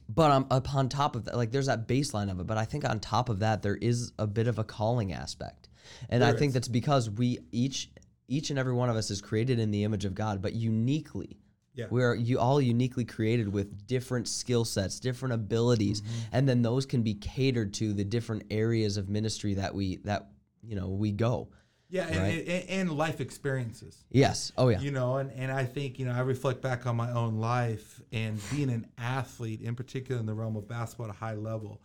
but 0.08 0.30
um, 0.30 0.46
upon 0.50 0.88
top 0.88 1.16
of 1.16 1.24
that, 1.24 1.36
like 1.36 1.50
there's 1.50 1.66
that 1.66 1.88
baseline 1.88 2.30
of 2.30 2.40
it. 2.40 2.46
But 2.46 2.58
I 2.58 2.64
think 2.64 2.84
on 2.88 3.00
top 3.00 3.28
of 3.28 3.40
that, 3.40 3.62
there 3.62 3.76
is 3.76 4.12
a 4.18 4.26
bit 4.26 4.46
of 4.46 4.58
a 4.58 4.64
calling 4.64 5.12
aspect, 5.12 5.68
and 6.08 6.22
I 6.22 6.30
There 6.30 6.38
think 6.38 6.52
that's 6.52 6.68
because 6.68 7.10
we 7.10 7.38
each 7.52 7.90
each 8.28 8.50
and 8.50 8.58
every 8.58 8.72
one 8.72 8.90
of 8.90 8.96
us 8.96 9.10
is 9.10 9.20
created 9.20 9.58
in 9.58 9.70
the 9.70 9.84
image 9.84 10.04
of 10.04 10.14
God, 10.14 10.42
but 10.42 10.52
uniquely. 10.54 11.38
Yeah. 11.74 11.86
We 11.90 12.02
are 12.02 12.14
you 12.14 12.38
all 12.38 12.60
uniquely 12.60 13.04
created 13.04 13.52
with 13.52 13.86
different 13.86 14.28
skill 14.28 14.64
sets, 14.64 14.98
different 14.98 15.34
abilities, 15.34 16.00
Mm-hmm. 16.00 16.12
and 16.32 16.48
then 16.48 16.62
those 16.62 16.86
can 16.86 17.02
be 17.02 17.14
catered 17.14 17.74
to 17.74 17.92
the 17.92 18.04
different 18.04 18.44
areas 18.50 18.96
of 18.96 19.08
ministry 19.10 19.54
that 19.54 19.74
we 19.74 19.96
that 20.04 20.28
you 20.62 20.74
know 20.76 20.88
we 20.88 21.12
go. 21.12 21.48
Yeah, 21.88 22.06
and, 22.08 22.18
Right. 22.18 22.48
and, 22.48 22.70
and 22.70 22.92
life 22.92 23.20
experiences. 23.20 24.04
Yes. 24.10 24.52
Oh 24.58 24.68
yeah. 24.68 24.80
You 24.80 24.90
know, 24.90 25.16
and, 25.18 25.30
and 25.32 25.52
I 25.52 25.64
think, 25.64 25.98
you 25.98 26.06
know, 26.06 26.12
I 26.12 26.20
reflect 26.20 26.60
back 26.60 26.86
on 26.86 26.96
my 26.96 27.10
own 27.12 27.36
life 27.38 28.00
and 28.12 28.40
being 28.50 28.70
an 28.70 28.86
athlete, 28.98 29.60
in 29.60 29.74
particular 29.76 30.18
in 30.20 30.26
the 30.26 30.34
realm 30.34 30.56
of 30.56 30.66
basketball 30.68 31.06
at 31.08 31.14
a 31.14 31.18
high 31.18 31.34
level, 31.34 31.80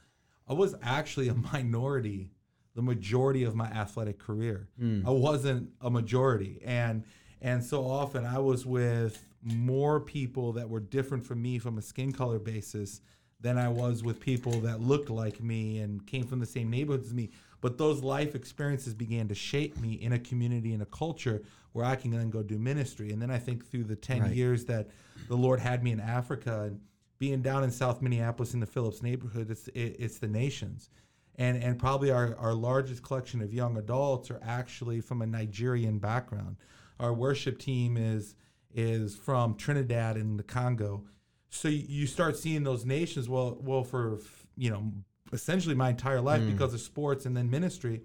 I 0.48 0.54
was 0.54 0.76
actually 0.82 1.28
a 1.28 1.34
minority 1.54 2.32
the 2.76 2.82
majority 2.82 3.44
of 3.44 3.56
my 3.56 3.66
athletic 3.66 4.18
career. 4.18 4.70
Hmm. 4.80 5.06
I 5.06 5.10
wasn't 5.10 5.72
a 5.82 5.90
majority. 5.90 6.62
And 6.66 7.04
and 7.42 7.64
so 7.64 7.84
often 7.84 8.26
I 8.26 8.40
was 8.40 8.66
with 8.66 9.26
more 9.44 10.00
people 10.00 10.54
that 10.54 10.70
were 10.70 10.80
different 10.80 11.26
from 11.26 11.42
me 11.42 11.58
from 11.60 11.78
a 11.78 11.82
skin 11.82 12.12
color 12.12 12.40
basis 12.40 13.02
than 13.40 13.58
I 13.58 13.68
was 13.70 14.04
with 14.04 14.20
people 14.20 14.54
that 14.62 14.80
looked 14.80 15.10
like 15.10 15.42
me 15.42 15.80
and 15.80 16.06
came 16.06 16.26
from 16.28 16.40
the 16.40 16.46
same 16.46 16.70
neighborhoods 16.70 17.08
as 17.08 17.14
me. 17.14 17.32
But 17.62 17.78
those 17.78 18.02
life 18.02 18.36
experiences 18.36 18.94
began 18.94 19.28
to 19.28 19.36
shape 19.36 19.78
me 19.80 19.94
in 19.94 20.14
a 20.14 20.20
community 20.20 20.74
and 20.74 20.82
a 20.82 20.88
culture 20.88 21.44
where 21.74 21.86
I 21.86 21.96
can 21.96 22.12
then 22.12 22.30
go 22.30 22.44
do 22.44 22.58
ministry. 22.58 23.12
And 23.12 23.22
then 23.22 23.32
I 23.32 23.38
think 23.38 23.66
through 23.66 23.86
the 23.86 23.96
10 23.96 24.22
Right. 24.22 24.34
years 24.36 24.66
that 24.66 24.90
the 25.28 25.38
Lord 25.38 25.60
had 25.60 25.84
me 25.84 25.92
in 25.92 26.00
Africa 26.00 26.64
and 26.64 26.82
being 27.20 27.42
down 27.42 27.64
in 27.64 27.70
South 27.72 28.02
Minneapolis 28.02 28.54
in 28.56 28.60
the 28.60 28.66
Phillips 28.66 29.04
neighborhood, 29.04 29.52
it's, 29.52 29.68
it, 29.70 29.96
it's 30.00 30.18
the 30.18 30.28
nations. 30.28 30.90
And, 31.36 31.64
and 31.64 31.80
probably 31.80 32.12
our, 32.12 32.36
our 32.38 32.54
largest 32.54 33.04
collection 33.04 33.42
of 33.42 33.54
young 33.54 33.78
adults 33.78 34.30
are 34.32 34.40
actually 34.44 35.00
from 35.00 35.22
a 35.22 35.26
Nigerian 35.28 36.00
background. 36.00 36.58
Our 37.00 37.14
worship 37.14 37.58
team 37.60 37.96
is 37.96 38.36
is 38.74 39.16
from 39.18 39.56
Trinidad 39.56 40.16
and 40.16 40.40
the 40.40 40.44
Congo. 40.44 41.04
So 41.50 41.68
you, 41.68 41.84
you 41.88 42.08
start 42.08 42.38
seeing 42.38 42.64
those 42.64 42.86
nations. 42.86 43.28
Well, 43.28 43.58
well, 43.62 43.84
for 43.84 44.20
you 44.56 44.70
know, 44.70 44.92
essentially 45.32 45.76
my 45.76 45.90
entire 45.90 46.22
life 46.22 46.42
because 46.46 46.74
of 46.74 46.82
sports 46.82 47.26
and 47.26 47.36
then 47.36 47.50
ministry, 47.50 48.02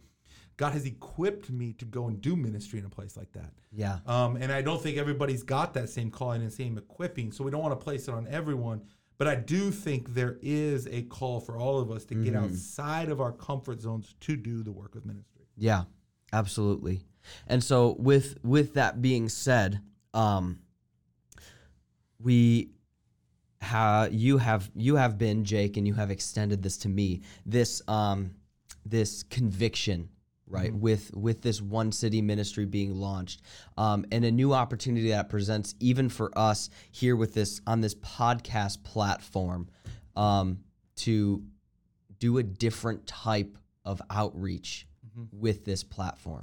God 0.57 0.73
has 0.73 0.87
equipped 0.87 1.51
me 1.51 1.75
to 1.75 1.85
go 1.85 2.09
and 2.09 2.21
do 2.21 2.35
ministry 2.35 2.79
in 2.79 2.87
a 2.87 2.89
place 2.89 3.17
like 3.17 3.33
that. 3.33 3.53
Yeah. 3.73 3.99
Um, 4.07 4.37
and 4.37 4.51
I 4.51 4.63
don't 4.63 4.83
think 4.83 4.97
everybody's 4.97 5.43
got 5.43 5.75
that 5.75 5.89
same 5.91 6.11
calling 6.11 6.41
and 6.41 6.53
same 6.53 6.79
equipping. 6.79 7.33
So 7.33 7.45
we 7.45 7.51
don't 7.51 7.61
want 7.61 7.79
to 7.79 7.85
place 7.85 8.09
it 8.09 8.15
on 8.15 8.27
everyone. 8.29 8.83
But 9.19 9.29
I 9.29 9.35
do 9.35 9.71
think 9.71 10.15
there 10.15 10.39
is 10.43 10.87
a 10.89 11.03
call 11.03 11.41
for 11.41 11.59
all 11.59 11.79
of 11.79 11.91
us 11.91 12.05
to 12.07 12.15
get 12.15 12.35
outside 12.35 13.09
of 13.09 13.21
our 13.21 13.33
comfort 13.33 13.81
zones 13.81 14.15
to 14.21 14.37
do 14.37 14.63
the 14.63 14.73
work 14.73 14.95
of 14.95 15.07
ministry. 15.07 15.47
Yeah, 15.57 15.85
absolutely. 16.33 17.03
And 17.47 17.65
so 17.65 17.97
with 17.99 18.39
with 18.43 18.75
that 18.75 19.01
being 19.01 19.29
said, 19.31 19.81
um 20.13 20.59
we 22.19 22.71
ha 23.63 24.09
you 24.11 24.39
have 24.39 24.71
you 24.75 24.97
have 24.97 25.19
been 25.19 25.45
Jake 25.45 25.77
and 25.77 25.87
you 25.87 25.95
have 25.95 26.11
extended 26.11 26.63
this 26.63 26.77
to 26.79 26.89
me. 26.89 27.23
This 27.45 27.83
um 27.89 28.33
this 28.85 29.23
conviction 29.25 30.09
right 30.49 30.73
with 30.73 31.15
with 31.15 31.43
this 31.43 31.61
one 31.61 31.91
city 31.91 32.23
ministry 32.23 32.65
being 32.65 32.95
launched 32.95 33.43
um, 33.77 34.05
and 34.13 34.25
a 34.25 34.31
new 34.31 34.53
opportunity 34.53 35.11
that 35.11 35.29
presents 35.29 35.75
even 35.81 36.09
for 36.09 36.31
us 36.39 36.71
here 36.93 37.17
with 37.17 37.35
this 37.35 37.61
on 37.67 37.81
this 37.81 37.95
podcast 37.97 38.83
platform 38.85 39.69
um, 40.15 40.59
to 40.95 41.43
do 42.19 42.39
a 42.39 42.43
different 42.43 43.07
type 43.07 43.59
of 43.85 44.01
outreach 44.11 44.87
with 45.33 45.65
this 45.65 45.83
platform. 45.83 46.43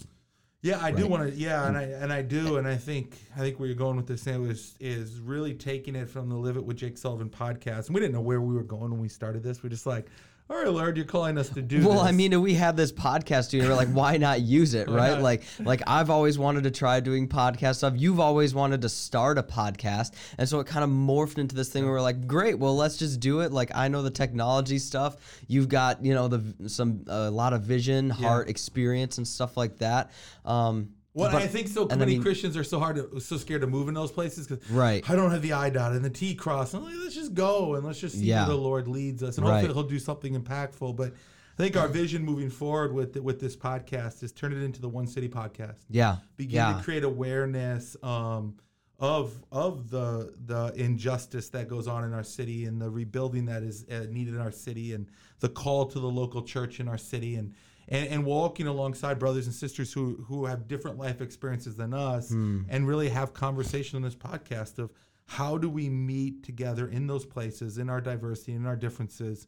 Yeah, 0.64 0.82
I 0.82 0.92
do 0.92 1.08
want 1.08 1.30
to. 1.30 1.38
Yeah, 1.38 1.68
and 1.68 1.76
mm. 1.76 1.80
I 1.80 1.84
and 1.84 2.14
I 2.14 2.22
do, 2.22 2.56
and 2.56 2.66
I 2.66 2.78
think 2.78 3.18
I 3.36 3.40
think 3.40 3.60
where 3.60 3.68
you're 3.68 3.76
going 3.76 3.98
with 3.98 4.08
this 4.08 4.22
Sam, 4.22 4.50
is 4.50 4.76
is 4.80 5.20
really 5.20 5.54
taking 5.54 5.94
it 5.94 6.10
from 6.10 6.30
the 6.30 6.36
Live 6.36 6.56
It 6.56 6.64
with 6.64 6.78
Jake 6.78 6.98
Sullivan 6.98 7.30
podcast. 7.30 7.88
And 7.88 7.96
we 7.96 8.00
didn't 8.00 8.14
know 8.14 8.22
where 8.22 8.40
we 8.40 8.56
were 8.56 8.64
going 8.64 8.90
when 8.90 9.02
we 9.02 9.10
started 9.10 9.44
this. 9.44 9.62
We're 9.62 9.70
just 9.70 9.86
like, 9.86 10.08
all 10.50 10.58
right, 10.58 10.68
Lord, 10.68 10.98
you're 10.98 11.06
calling 11.06 11.38
us 11.38 11.50
to 11.50 11.62
do. 11.62 11.88
Well, 11.88 12.00
I 12.00 12.12
mean, 12.12 12.40
we 12.42 12.54
had 12.54 12.76
this 12.76 12.92
podcast 12.92 13.46
studio. 13.46 13.70
We're 13.70 13.76
like, 13.76 13.88
why 13.88 14.18
not 14.18 14.42
use 14.42 14.74
it, 14.74 14.90
right? 14.90 15.18
Like, 15.20 15.44
like 15.60 15.82
I've 15.88 16.10
always 16.10 16.38
wanted 16.38 16.64
to 16.66 16.72
try 16.72 17.00
doing 17.00 17.30
podcast 17.30 17.78
stuff. 17.78 17.94
You've 17.96 18.20
always 18.20 18.54
wanted 18.54 18.82
to 18.82 18.90
start 18.90 19.38
a 19.38 19.44
podcast, 19.44 20.14
and 20.38 20.48
so 20.48 20.60
it 20.60 20.68
kind 20.68 20.84
of 20.84 20.90
morphed 20.90 21.38
into 21.38 21.56
this 21.56 21.70
thing 21.70 21.86
where 21.86 21.94
we're 21.94 22.02
like, 22.02 22.28
great, 22.28 22.60
well, 22.60 22.76
let's 22.76 22.98
just 22.98 23.22
do 23.22 23.40
it. 23.40 23.52
Like, 23.54 23.72
I 23.74 23.88
know 23.88 24.02
the 24.02 24.12
technology 24.12 24.80
stuff. 24.80 25.16
You've 25.48 25.70
got, 25.70 26.04
you 26.04 26.14
know, 26.14 26.28
the 26.28 26.70
some 26.70 27.06
a 27.08 27.32
lot 27.32 27.54
of 27.54 27.62
vision, 27.62 28.10
heart, 28.10 28.50
experience, 28.50 29.18
and 29.18 29.28
stuff 29.28 29.56
like 29.56 29.78
that. 29.78 30.12
Um, 30.44 30.90
Well, 31.16 31.32
but- 31.32 31.42
I 31.42 31.48
think 31.48 31.68
so 31.68 31.84
and 31.84 31.94
I 31.94 31.96
many 31.98 32.14
mean- 32.14 32.22
Christians 32.24 32.58
are 32.58 32.64
so 32.64 32.80
hard, 32.80 32.96
to, 32.96 33.20
so 33.20 33.38
scared 33.38 33.62
to 33.62 33.68
move 33.68 33.88
in 33.88 33.94
those 33.94 34.12
places 34.12 34.48
because 34.48 34.68
Right. 34.72 35.08
I 35.10 35.16
don't 35.16 35.32
have 35.32 35.42
the 35.44 35.54
I 35.54 35.70
dot 35.70 35.92
and 35.94 36.04
the 36.04 36.10
T 36.10 36.34
cross. 36.36 36.74
I'm 36.74 36.84
like, 36.84 36.96
let's 37.02 37.16
just 37.16 37.34
go 37.34 37.76
and 37.76 37.86
let's 37.86 38.00
just 38.00 38.16
see 38.18 38.26
Yeah. 38.26 38.48
where 38.48 38.56
the 38.56 38.62
Lord 38.62 38.88
leads 38.88 39.22
us, 39.22 39.38
and 39.38 39.46
Right. 39.48 39.62
hopefully 39.62 39.74
He'll 39.74 39.90
do 39.90 40.00
something 40.00 40.36
impactful. 40.42 40.96
But 40.96 41.14
I 41.14 41.62
think 41.62 41.78
our 41.78 41.88
vision 41.88 42.26
moving 42.26 42.50
forward 42.50 42.94
with 42.94 43.16
with 43.18 43.40
this 43.40 43.56
podcast 43.56 44.24
is 44.24 44.32
turn 44.32 44.54
it 44.54 44.64
into 44.64 44.82
the 44.82 44.90
One 44.90 45.06
City 45.06 45.30
podcast. 45.30 45.82
yeah, 45.90 46.18
begin 46.36 46.56
yeah, 46.56 46.78
to 46.78 46.84
create 46.84 47.04
awareness 47.04 47.96
um, 48.02 48.56
of 49.00 49.34
of 49.52 49.92
the 49.92 50.34
the 50.48 50.74
injustice 50.76 51.50
that 51.50 51.68
goes 51.68 51.88
on 51.88 52.04
in 52.06 52.14
our 52.14 52.24
city 52.24 52.66
and 52.66 52.82
the 52.82 52.90
rebuilding 52.90 53.46
that 53.46 53.62
is 53.62 53.86
uh, 53.92 54.08
needed 54.10 54.34
in 54.34 54.40
our 54.42 54.52
city 54.52 54.94
and 54.94 55.06
the 55.42 55.50
call 55.50 55.86
to 55.86 56.00
the 56.00 56.08
local 56.10 56.42
church 56.42 56.80
in 56.80 56.88
our 56.88 56.98
city 56.98 57.36
and 57.36 57.54
and, 57.90 58.08
and 58.10 58.26
walking 58.26 58.68
alongside 58.68 59.20
brothers 59.20 59.46
and 59.46 59.56
sisters 59.56 59.92
who 59.94 60.24
who 60.28 60.46
have 60.46 60.68
different 60.68 60.98
life 60.98 61.22
experiences 61.22 61.76
than 61.76 61.94
us 61.94 62.30
Hmm. 62.30 62.62
and 62.70 62.88
really 62.88 63.10
have 63.10 63.34
conversation 63.34 63.98
on 63.98 64.02
this 64.04 64.16
podcast 64.16 64.80
of 64.80 64.92
how 65.26 65.58
do 65.58 65.70
we 65.70 65.90
meet 65.90 66.44
together 66.44 66.88
in 66.88 67.08
those 67.08 67.26
places 67.26 67.78
in 67.78 67.90
our 67.90 68.02
diversity 68.02 68.54
in 68.54 68.66
our 68.66 68.76
differences 68.76 69.48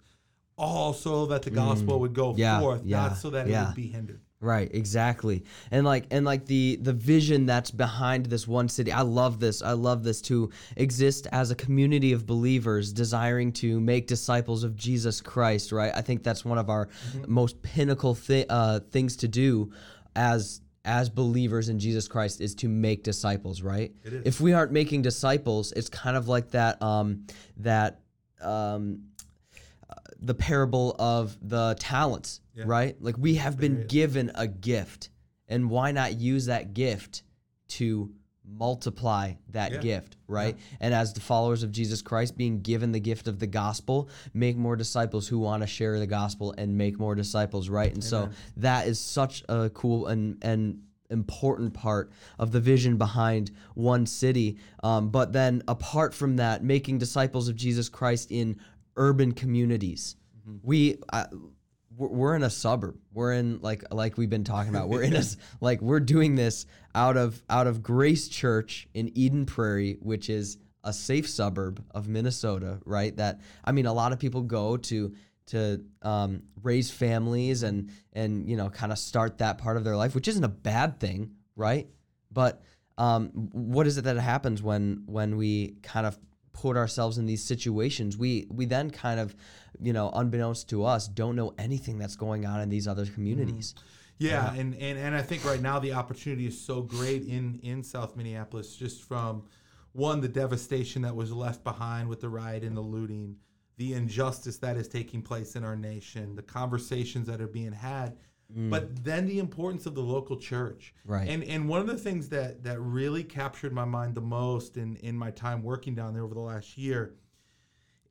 all 0.57 0.93
so 0.93 1.25
that 1.25 1.41
the 1.41 1.49
gospel 1.51 1.99
would 1.99 2.13
go. 2.13 2.33
Yeah, 2.37 2.61
forth 2.61 2.81
yeah, 2.85 3.07
not 3.07 3.17
so 3.17 3.29
that 3.31 3.47
it 3.47 3.51
would 3.67 3.75
be 3.75 3.87
hindered 3.87 4.21
Right, 4.45 4.69
exactly. 4.71 5.43
And 5.71 5.87
like 5.87 6.05
and 6.11 6.23
like 6.23 6.45
the 6.45 6.77
the 6.79 6.93
vision 6.93 7.47
that's 7.47 7.71
behind 7.71 8.27
this 8.27 8.47
one 8.47 8.69
city. 8.69 8.91
I 8.91 9.01
love 9.01 9.39
this. 9.39 9.63
I 9.63 9.71
love 9.71 10.03
this 10.03 10.21
to 10.23 10.51
exist 10.75 11.25
as 11.31 11.49
a 11.49 11.55
community 11.55 12.11
of 12.11 12.27
believers 12.27 12.93
desiring 12.93 13.51
to 13.53 13.79
make 13.79 14.05
disciples 14.05 14.63
of 14.63 14.75
Jesus 14.75 15.19
Christ, 15.19 15.71
right? 15.71 15.91
I 15.95 16.01
think 16.01 16.21
that's 16.21 16.45
one 16.45 16.59
of 16.59 16.69
our 16.69 16.89
most 17.25 17.59
pinnacle 17.63 18.13
thi- 18.13 18.45
uh, 18.47 18.81
things 18.91 19.15
to 19.17 19.27
do 19.27 19.71
as 20.15 20.61
as 20.85 21.09
believers 21.09 21.69
in 21.69 21.79
Jesus 21.79 22.07
Christ 22.07 22.39
is 22.39 22.53
to 22.55 22.69
make 22.69 23.03
disciples, 23.03 23.63
right? 23.63 23.91
It 24.03 24.13
is. 24.13 24.21
If 24.25 24.41
we 24.41 24.53
aren't 24.53 24.71
making 24.71 25.01
disciples, 25.01 25.71
it's 25.71 25.89
kind 25.89 26.15
of 26.15 26.27
like 26.27 26.51
that 26.51 26.79
um 26.83 27.25
that 27.57 28.01
um 28.41 29.05
the 30.19 30.34
parable 30.34 30.95
of 31.00 31.38
the 31.41 31.75
talents, 31.79 32.41
Yeah. 32.55 32.63
right? 32.67 32.95
Like 33.01 33.17
we 33.17 33.36
have 33.36 33.57
been 33.60 33.86
given 33.88 34.31
a 34.36 34.48
gift, 34.48 35.10
and 35.48 35.69
why 35.69 35.91
not 35.91 36.19
use 36.19 36.45
that 36.45 36.74
gift 36.74 37.24
to 37.69 38.12
multiply 38.48 39.34
that 39.50 39.72
Yeah. 39.72 39.79
gift, 39.79 40.17
right? 40.27 40.55
And 40.79 40.93
as 40.93 41.13
the 41.13 41.19
followers 41.19 41.63
of 41.63 41.72
Jesus 41.72 42.01
Christ, 42.01 42.38
being 42.38 42.62
given 42.62 42.91
the 42.91 43.00
gift 43.00 43.27
of 43.27 43.39
the 43.39 43.48
gospel, 43.48 44.07
make 44.34 44.55
more 44.55 44.75
disciples 44.75 45.27
who 45.27 45.39
want 45.39 45.63
to 45.63 45.67
share 45.67 45.98
the 46.00 46.07
gospel 46.07 46.53
and 46.57 46.77
make 46.77 47.00
more 47.00 47.15
disciples, 47.15 47.69
right? 47.69 47.91
And 47.93 48.03
so 48.03 48.29
that 48.57 48.88
is 48.88 49.00
such 49.00 49.43
a 49.50 49.69
cool 49.74 50.07
and 50.07 50.38
and 50.43 50.81
important 51.12 51.72
part 51.74 52.12
of 52.39 52.51
the 52.51 52.60
vision 52.60 52.98
behind 52.98 53.51
one 53.75 54.07
city. 54.07 54.57
Um, 54.84 55.10
but 55.10 55.34
then 55.34 55.62
apart 55.67 56.15
from 56.15 56.38
that, 56.38 56.63
making 56.63 56.98
disciples 56.98 57.48
of 57.48 57.55
Jesus 57.55 57.89
Christ 57.89 58.31
in 58.31 58.57
urban 58.95 59.31
communities. 59.33 60.15
We 60.63 60.97
uh, 61.11 61.25
we're 61.97 62.35
in 62.35 62.43
a 62.43 62.49
suburb. 62.49 62.97
We're 63.13 63.33
in 63.33 63.59
like 63.61 63.83
like 63.91 64.17
we've 64.17 64.29
been 64.29 64.43
talking 64.43 64.69
about. 64.69 64.89
We're 64.89 65.03
in 65.03 65.15
a 65.15 65.23
like 65.61 65.81
we're 65.81 65.99
doing 65.99 66.35
this 66.35 66.65
out 66.93 67.17
of 67.17 67.41
out 67.49 67.67
of 67.67 67.81
Grace 67.81 68.27
Church 68.27 68.87
in 68.93 69.11
Eden 69.17 69.45
Prairie, 69.45 69.97
which 70.01 70.29
is 70.29 70.57
a 70.83 70.93
safe 70.93 71.27
suburb 71.27 71.83
of 71.91 72.07
Minnesota, 72.07 72.79
right? 72.85 73.15
That 73.17 73.41
I 73.63 73.71
mean, 73.71 73.85
a 73.85 73.93
lot 73.93 74.11
of 74.11 74.19
people 74.19 74.41
go 74.41 74.77
to 74.77 75.13
to 75.47 75.83
um, 76.01 76.43
raise 76.61 76.91
families 76.91 77.63
and 77.63 77.91
and 78.13 78.49
you 78.49 78.57
know 78.57 78.69
kind 78.69 78.91
of 78.91 78.97
start 78.97 79.39
that 79.39 79.57
part 79.57 79.77
of 79.77 79.83
their 79.83 79.95
life, 79.95 80.15
which 80.15 80.27
isn't 80.27 80.43
a 80.43 80.49
bad 80.49 80.99
thing, 80.99 81.31
right? 81.55 81.87
But 82.31 82.61
um, 82.97 83.29
what 83.51 83.87
is 83.87 83.97
it 83.97 84.03
that 84.05 84.17
happens 84.17 84.61
when 84.61 85.03
when 85.05 85.37
we 85.37 85.75
kind 85.81 86.05
of 86.05 86.17
put 86.55 86.77
ourselves 86.77 87.17
in 87.17 87.25
these 87.25 87.43
situations? 87.43 88.17
We 88.17 88.47
we 88.50 88.65
then 88.65 88.89
kind 88.89 89.19
of, 89.19 89.35
you 89.79 89.93
know, 89.93 90.09
unbeknownst 90.13 90.69
to 90.69 90.85
us, 90.85 91.07
don't 91.07 91.35
know 91.35 91.53
anything 91.57 91.97
that's 91.97 92.15
going 92.15 92.45
on 92.45 92.62
in 92.62 92.69
these 92.69 92.88
other 92.88 93.05
communities. 93.05 93.74
Mm-hmm. 93.74 93.89
Yeah, 94.17 94.53
and, 94.53 94.74
and 94.75 94.97
and 94.97 95.13
I 95.13 95.21
think 95.21 95.43
right 95.43 95.62
now 95.62 95.77
the 95.79 95.91
opportunity 95.93 96.47
is 96.47 96.59
so 96.59 96.81
great 96.81 97.24
in 97.24 97.59
in 97.63 97.83
South 97.83 98.15
Minneapolis, 98.15 98.75
just 98.75 99.03
from 99.03 99.43
one 99.91 100.21
the 100.21 100.29
devastation 100.29 101.01
that 101.01 101.15
was 101.15 101.31
left 101.31 101.63
behind 101.63 102.07
with 102.07 102.21
the 102.21 102.29
riot 102.29 102.63
and 102.63 102.77
the 102.77 102.81
looting, 102.81 103.35
the 103.77 103.93
injustice 103.93 104.57
that 104.57 104.77
is 104.77 104.88
taking 104.88 105.21
place 105.21 105.55
in 105.55 105.65
our 105.65 105.75
nation, 105.75 106.35
the 106.35 106.41
conversations 106.41 107.27
that 107.27 107.41
are 107.41 107.47
being 107.47 107.74
had, 107.74 108.15
but 108.49 109.03
then 109.03 109.27
the 109.27 109.39
importance 109.39 109.85
of 109.85 109.95
the 109.95 110.01
local 110.01 110.37
church. 110.37 110.93
Right. 111.05 111.27
And 111.27 111.43
and 111.43 111.67
one 111.67 111.81
of 111.81 111.87
the 111.87 111.97
things 111.97 112.29
that 112.29 112.63
that 112.63 112.79
really 112.79 113.23
captured 113.23 113.73
my 113.73 113.85
mind 113.85 114.15
the 114.15 114.21
most 114.21 114.77
in 114.77 114.95
in 114.97 115.17
my 115.17 115.31
time 115.31 115.63
working 115.63 115.95
down 115.95 116.13
there 116.13 116.23
over 116.23 116.33
the 116.33 116.41
last 116.41 116.77
year 116.77 117.15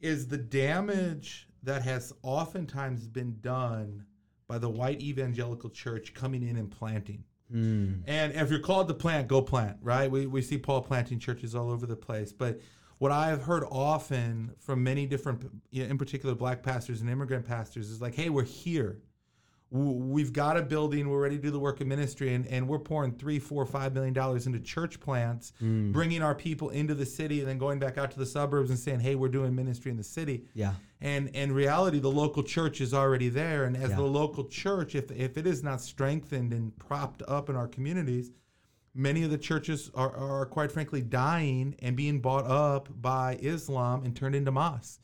is 0.00 0.26
the 0.28 0.36
damage 0.36 1.48
that 1.62 1.82
has 1.82 2.12
oftentimes 2.22 3.06
been 3.06 3.38
done 3.40 4.04
by 4.46 4.58
the 4.58 4.68
white 4.68 5.00
evangelical 5.00 5.70
church 5.70 6.12
coming 6.12 6.46
in 6.46 6.56
and 6.56 6.70
planting. 6.70 7.24
Mm. 7.52 8.02
And 8.06 8.32
if 8.34 8.50
you're 8.50 8.60
called 8.60 8.88
to 8.88 8.94
plant, 8.94 9.28
go 9.28 9.40
plant, 9.40 9.78
right? 9.80 10.10
We, 10.10 10.26
we 10.26 10.42
see 10.42 10.58
Paul 10.58 10.82
planting 10.82 11.18
churches 11.18 11.54
all 11.54 11.70
over 11.70 11.86
the 11.86 11.96
place. 11.96 12.32
But 12.32 12.60
what 12.98 13.12
I 13.12 13.28
have 13.28 13.42
heard 13.42 13.64
often 13.70 14.52
from 14.58 14.82
many 14.82 15.06
different, 15.06 15.50
in 15.72 15.96
particular, 15.98 16.34
black 16.34 16.62
pastors 16.62 17.00
and 17.00 17.08
immigrant 17.08 17.46
pastors 17.46 17.90
is 17.90 18.00
like, 18.00 18.14
hey, 18.14 18.28
we're 18.28 18.44
here. 18.44 19.00
We've 19.76 20.32
got 20.32 20.56
a 20.56 20.62
building. 20.62 21.08
We're 21.08 21.20
ready 21.20 21.34
to 21.34 21.42
do 21.42 21.50
the 21.50 21.58
work 21.58 21.80
of 21.80 21.88
ministry, 21.88 22.32
and, 22.32 22.46
and 22.46 22.68
we're 22.68 22.78
pouring 22.78 23.10
three, 23.10 23.40
four, 23.40 23.66
five 23.66 23.92
million 23.92 24.14
dollars 24.14 24.46
into 24.46 24.60
church 24.60 25.00
plants, 25.00 25.52
Mm. 25.60 25.92
bringing 25.92 26.22
our 26.22 26.34
people 26.34 26.70
into 26.70 26.94
the 26.94 27.04
city, 27.04 27.40
and 27.40 27.48
then 27.48 27.58
going 27.58 27.80
back 27.80 27.98
out 27.98 28.12
to 28.12 28.18
the 28.20 28.24
suburbs 28.26 28.70
and 28.70 28.78
saying, 28.78 29.00
"Hey, 29.00 29.16
we're 29.16 29.28
doing 29.28 29.52
ministry 29.52 29.90
in 29.90 29.96
the 29.96 30.04
city." 30.04 30.44
Yeah. 30.54 30.74
And 31.00 31.26
in 31.30 31.50
reality, 31.50 31.98
the 31.98 32.10
local 32.10 32.44
church 32.44 32.80
is 32.80 32.94
already 32.94 33.28
there, 33.28 33.64
and 33.64 33.76
as 33.76 33.90
Yeah. 33.90 33.96
the 33.96 34.02
local 34.02 34.44
church, 34.44 34.94
if 34.94 35.10
if 35.10 35.36
it 35.36 35.44
is 35.44 35.64
not 35.64 35.80
strengthened 35.80 36.52
and 36.52 36.76
propped 36.78 37.22
up 37.26 37.50
in 37.50 37.56
our 37.56 37.66
communities, 37.66 38.30
many 38.94 39.24
of 39.24 39.30
the 39.32 39.38
churches 39.38 39.90
are, 39.96 40.14
are 40.16 40.46
quite 40.46 40.70
frankly 40.70 41.02
dying 41.02 41.74
and 41.80 41.96
being 41.96 42.20
bought 42.20 42.46
up 42.46 42.88
by 43.02 43.36
Islam 43.42 44.04
and 44.04 44.14
turned 44.14 44.36
into 44.36 44.52
mosques. 44.52 45.00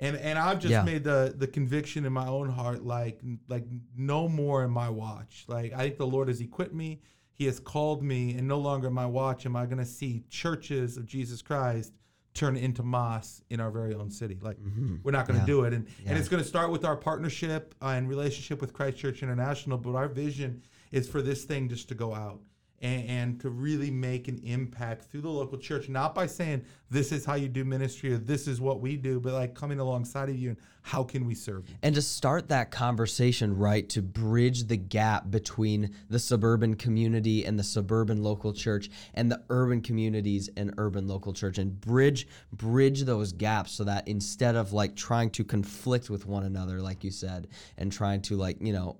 And 0.00 0.16
and 0.16 0.38
I've 0.38 0.58
just 0.58 0.72
Yeah. 0.72 0.82
made 0.82 1.04
the 1.04 1.34
the 1.36 1.46
conviction 1.46 2.04
in 2.06 2.12
my 2.12 2.26
own 2.26 2.48
heart, 2.48 2.82
like 2.84 3.20
like 3.48 3.64
no 3.96 4.28
more 4.28 4.64
in 4.64 4.70
my 4.70 4.88
watch. 4.88 5.44
Like 5.46 5.72
I 5.72 5.78
think 5.82 5.98
the 5.98 6.06
Lord 6.06 6.28
has 6.28 6.40
equipped 6.40 6.74
me, 6.74 7.00
He 7.34 7.44
has 7.46 7.60
called 7.60 8.02
me, 8.02 8.34
and 8.36 8.48
no 8.48 8.58
longer 8.58 8.88
in 8.88 8.94
my 8.94 9.06
watch 9.06 9.44
am 9.46 9.54
I 9.56 9.66
going 9.66 9.78
to 9.78 9.84
see 9.86 10.24
churches 10.30 10.96
of 10.96 11.04
Jesus 11.06 11.42
Christ 11.42 11.92
turn 12.32 12.56
into 12.56 12.82
mosques 12.82 13.42
in 13.50 13.60
our 13.60 13.70
very 13.70 13.92
own 13.94 14.10
city. 14.10 14.38
Like 14.40 14.56
we're 15.02 15.10
not 15.10 15.26
going 15.26 15.38
to 15.38 15.44
Mm-hmm. 15.44 15.50
Yeah. 15.50 15.62
do 15.62 15.64
it, 15.64 15.72
and 15.74 15.86
Yeah. 16.02 16.10
and 16.10 16.18
it's 16.18 16.28
going 16.28 16.42
to 16.42 16.48
start 16.48 16.70
with 16.70 16.84
our 16.84 16.96
partnership 16.96 17.74
uh, 17.82 17.88
and 17.88 18.08
relationship 18.08 18.60
with 18.60 18.72
Christ 18.72 18.96
Church 18.98 19.22
International. 19.22 19.76
But 19.78 19.94
our 19.96 20.08
vision 20.08 20.62
is 20.92 21.08
for 21.08 21.20
this 21.22 21.44
thing 21.44 21.68
just 21.68 21.88
to 21.88 21.94
go 21.94 22.14
out 22.14 22.40
and, 22.80 23.08
and 23.08 23.40
to 23.40 23.50
really 23.50 23.90
make 23.90 24.28
an 24.28 24.40
impact 24.44 25.04
through 25.04 25.20
the 25.20 25.30
local 25.30 25.58
church, 25.58 25.88
not 25.88 26.14
by 26.14 26.26
saying 26.26 26.64
this 26.90 27.12
is 27.12 27.24
how 27.24 27.34
you 27.34 27.48
do 27.48 27.64
ministry 27.64 28.12
or 28.12 28.18
this 28.18 28.48
is 28.48 28.60
what 28.60 28.80
we 28.80 28.96
do, 28.96 29.20
but 29.20 29.32
like 29.32 29.54
coming 29.54 29.80
alongside 29.80 30.28
of 30.28 30.36
you 30.36 30.50
and 30.50 30.58
how 30.82 31.04
can 31.04 31.26
we 31.26 31.34
serve 31.34 31.68
you? 31.68 31.74
and 31.82 31.94
to 31.94 32.02
start 32.02 32.48
that 32.48 32.70
conversation 32.70 33.56
right 33.56 33.88
to 33.88 34.00
bridge 34.00 34.64
the 34.64 34.76
gap 34.76 35.30
between 35.30 35.94
the 36.08 36.18
suburban 36.18 36.74
community 36.74 37.44
and 37.44 37.58
the 37.58 37.62
suburban 37.62 38.22
local 38.22 38.52
church 38.52 38.88
and 39.14 39.30
the 39.30 39.40
urban 39.50 39.80
communities 39.82 40.48
and 40.56 40.72
urban 40.78 41.06
local 41.06 41.32
church 41.32 41.58
and 41.58 41.80
bridge 41.80 42.26
bridge 42.52 43.02
those 43.02 43.32
gaps 43.32 43.72
so 43.72 43.84
that 43.84 44.06
instead 44.08 44.56
of 44.56 44.72
like 44.72 44.96
trying 44.96 45.30
to 45.30 45.44
conflict 45.44 46.08
with 46.08 46.26
one 46.26 46.44
another 46.44 46.80
like 46.80 47.04
you 47.04 47.10
said 47.10 47.48
and 47.76 47.92
trying 47.92 48.20
to 48.20 48.36
like 48.36 48.56
you 48.60 48.72
know 48.72 48.96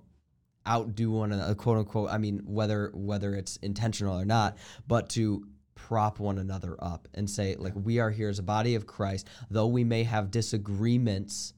outdo 0.68 1.10
one 1.10 1.32
another 1.32 1.54
quote 1.54 1.78
unquote 1.78 2.10
i 2.10 2.18
mean 2.18 2.40
whether 2.44 2.90
whether 2.94 3.34
it's 3.34 3.56
intentional 3.58 4.18
or 4.18 4.24
not 4.26 4.56
but 4.86 5.08
to 5.08 5.46
prop 5.74 6.18
one 6.18 6.38
another 6.38 6.76
up 6.80 7.08
and 7.14 7.28
say 7.30 7.56
like 7.58 7.72
we 7.74 7.98
are 7.98 8.10
here 8.10 8.28
as 8.28 8.38
a 8.38 8.42
body 8.42 8.74
of 8.74 8.86
christ 8.86 9.26
though 9.50 9.66
we 9.66 9.84
may 9.84 10.04
have 10.04 10.30
disagreements 10.30 11.54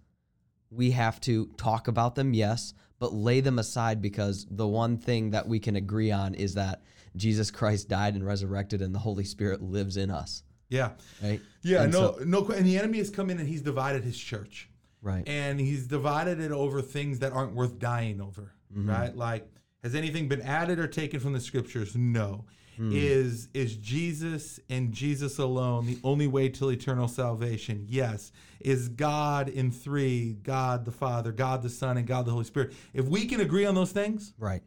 we 0.70 0.92
have 0.92 1.20
to 1.20 1.50
talk 1.58 1.86
about 1.86 2.14
them, 2.14 2.32
yes, 2.32 2.72
but 2.98 3.12
lay 3.12 3.40
them 3.40 3.58
aside 3.58 4.00
because 4.00 4.46
the 4.50 4.66
one 4.66 4.96
thing 4.96 5.32
that 5.32 5.46
we 5.46 5.58
can 5.60 5.76
agree 5.76 6.10
on 6.10 6.32
is 6.34 6.54
that 6.54 6.80
Jesus 7.14 7.50
Christ 7.50 7.90
died 7.90 8.14
and 8.14 8.24
resurrected 8.24 8.80
and 8.80 8.94
the 8.94 8.98
Holy 8.98 9.24
Spirit 9.24 9.60
lives 9.60 9.98
in 9.98 10.10
us, 10.10 10.42
Yeah. 10.70 10.92
right? 11.22 11.42
Yeah, 11.62 11.82
And 11.82 11.92
no, 11.92 12.16
so- 12.16 12.24
no, 12.24 12.46
and 12.48 12.64
the 12.64 12.78
enemy 12.78 12.96
has 12.98 13.10
come 13.10 13.28
in 13.28 13.38
and 13.38 13.46
he's 13.46 13.60
divided 13.60 14.02
his 14.02 14.16
church. 14.16 14.70
right. 15.02 15.28
and 15.28 15.60
he's 15.60 15.86
divided 15.86 16.40
it 16.40 16.52
over 16.52 16.80
things 16.80 17.18
that 17.18 17.32
aren't 17.34 17.54
worth 17.54 17.78
dying 17.78 18.18
over 18.22 18.54
Mm-hmm. 18.76 18.88
right 18.90 19.16
like 19.16 19.46
has 19.82 19.94
anything 19.94 20.28
been 20.28 20.42
added 20.42 20.78
or 20.78 20.86
taken 20.86 21.20
from 21.20 21.32
the 21.32 21.40
scriptures 21.40 21.94
no 21.94 22.44
Hmm. 22.78 22.90
is 22.90 23.48
is 23.52 23.76
jesus 23.76 24.58
and 24.70 24.92
jesus 24.94 25.38
alone 25.38 25.84
the 25.84 25.98
only 26.02 26.26
way 26.26 26.48
to 26.48 26.70
eternal 26.70 27.06
salvation 27.06 27.84
yes 27.86 28.32
is 28.60 28.88
god 28.88 29.50
in 29.50 29.70
three 29.70 30.38
god 30.42 30.86
the 30.86 30.90
father 30.90 31.32
god 31.32 31.62
the 31.62 31.68
son 31.68 31.98
and 31.98 32.06
god 32.06 32.24
the 32.24 32.30
holy 32.30 32.44
spirit 32.44 32.72
if 32.94 33.04
we 33.04 33.26
can 33.26 33.42
agree 33.42 33.66
on 33.66 33.74
those 33.74 33.92
things 33.92 34.32
right. 34.38 34.62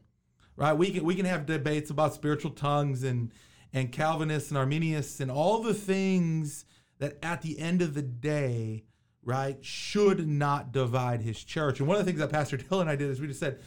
right? 0.55 0.73
We 0.73 0.91
can 0.91 1.03
we 1.03 1.15
can 1.15 1.25
have 1.25 1.47
debates 1.47 1.89
about 1.89 2.13
spiritual 2.13 2.51
tongues 2.51 3.01
and 3.03 3.31
and 3.73 3.91
Calvinists 3.91 4.51
and 4.51 4.57
Arminians 4.59 5.19
and 5.19 5.31
all 5.31 5.63
the 5.63 5.73
things 5.73 6.65
that 6.99 7.17
at 7.23 7.41
the 7.41 7.59
end 7.59 7.81
of 7.81 7.93
the 7.95 8.01
day, 8.03 8.85
right, 9.23 9.57
should 9.65 10.27
not 10.27 10.71
divide 10.71 11.21
his 11.23 11.43
church. 11.43 11.79
And 11.79 11.87
one 11.87 11.97
of 11.99 12.05
the 12.05 12.09
things 12.09 12.19
that 12.21 12.29
Pastor 12.29 12.57
Dylan 12.57 12.81
and 12.81 12.89
I 12.89 12.95
did 12.95 13.09
is 13.09 13.19
we 13.19 13.27
just 13.27 13.39
said, 13.39 13.59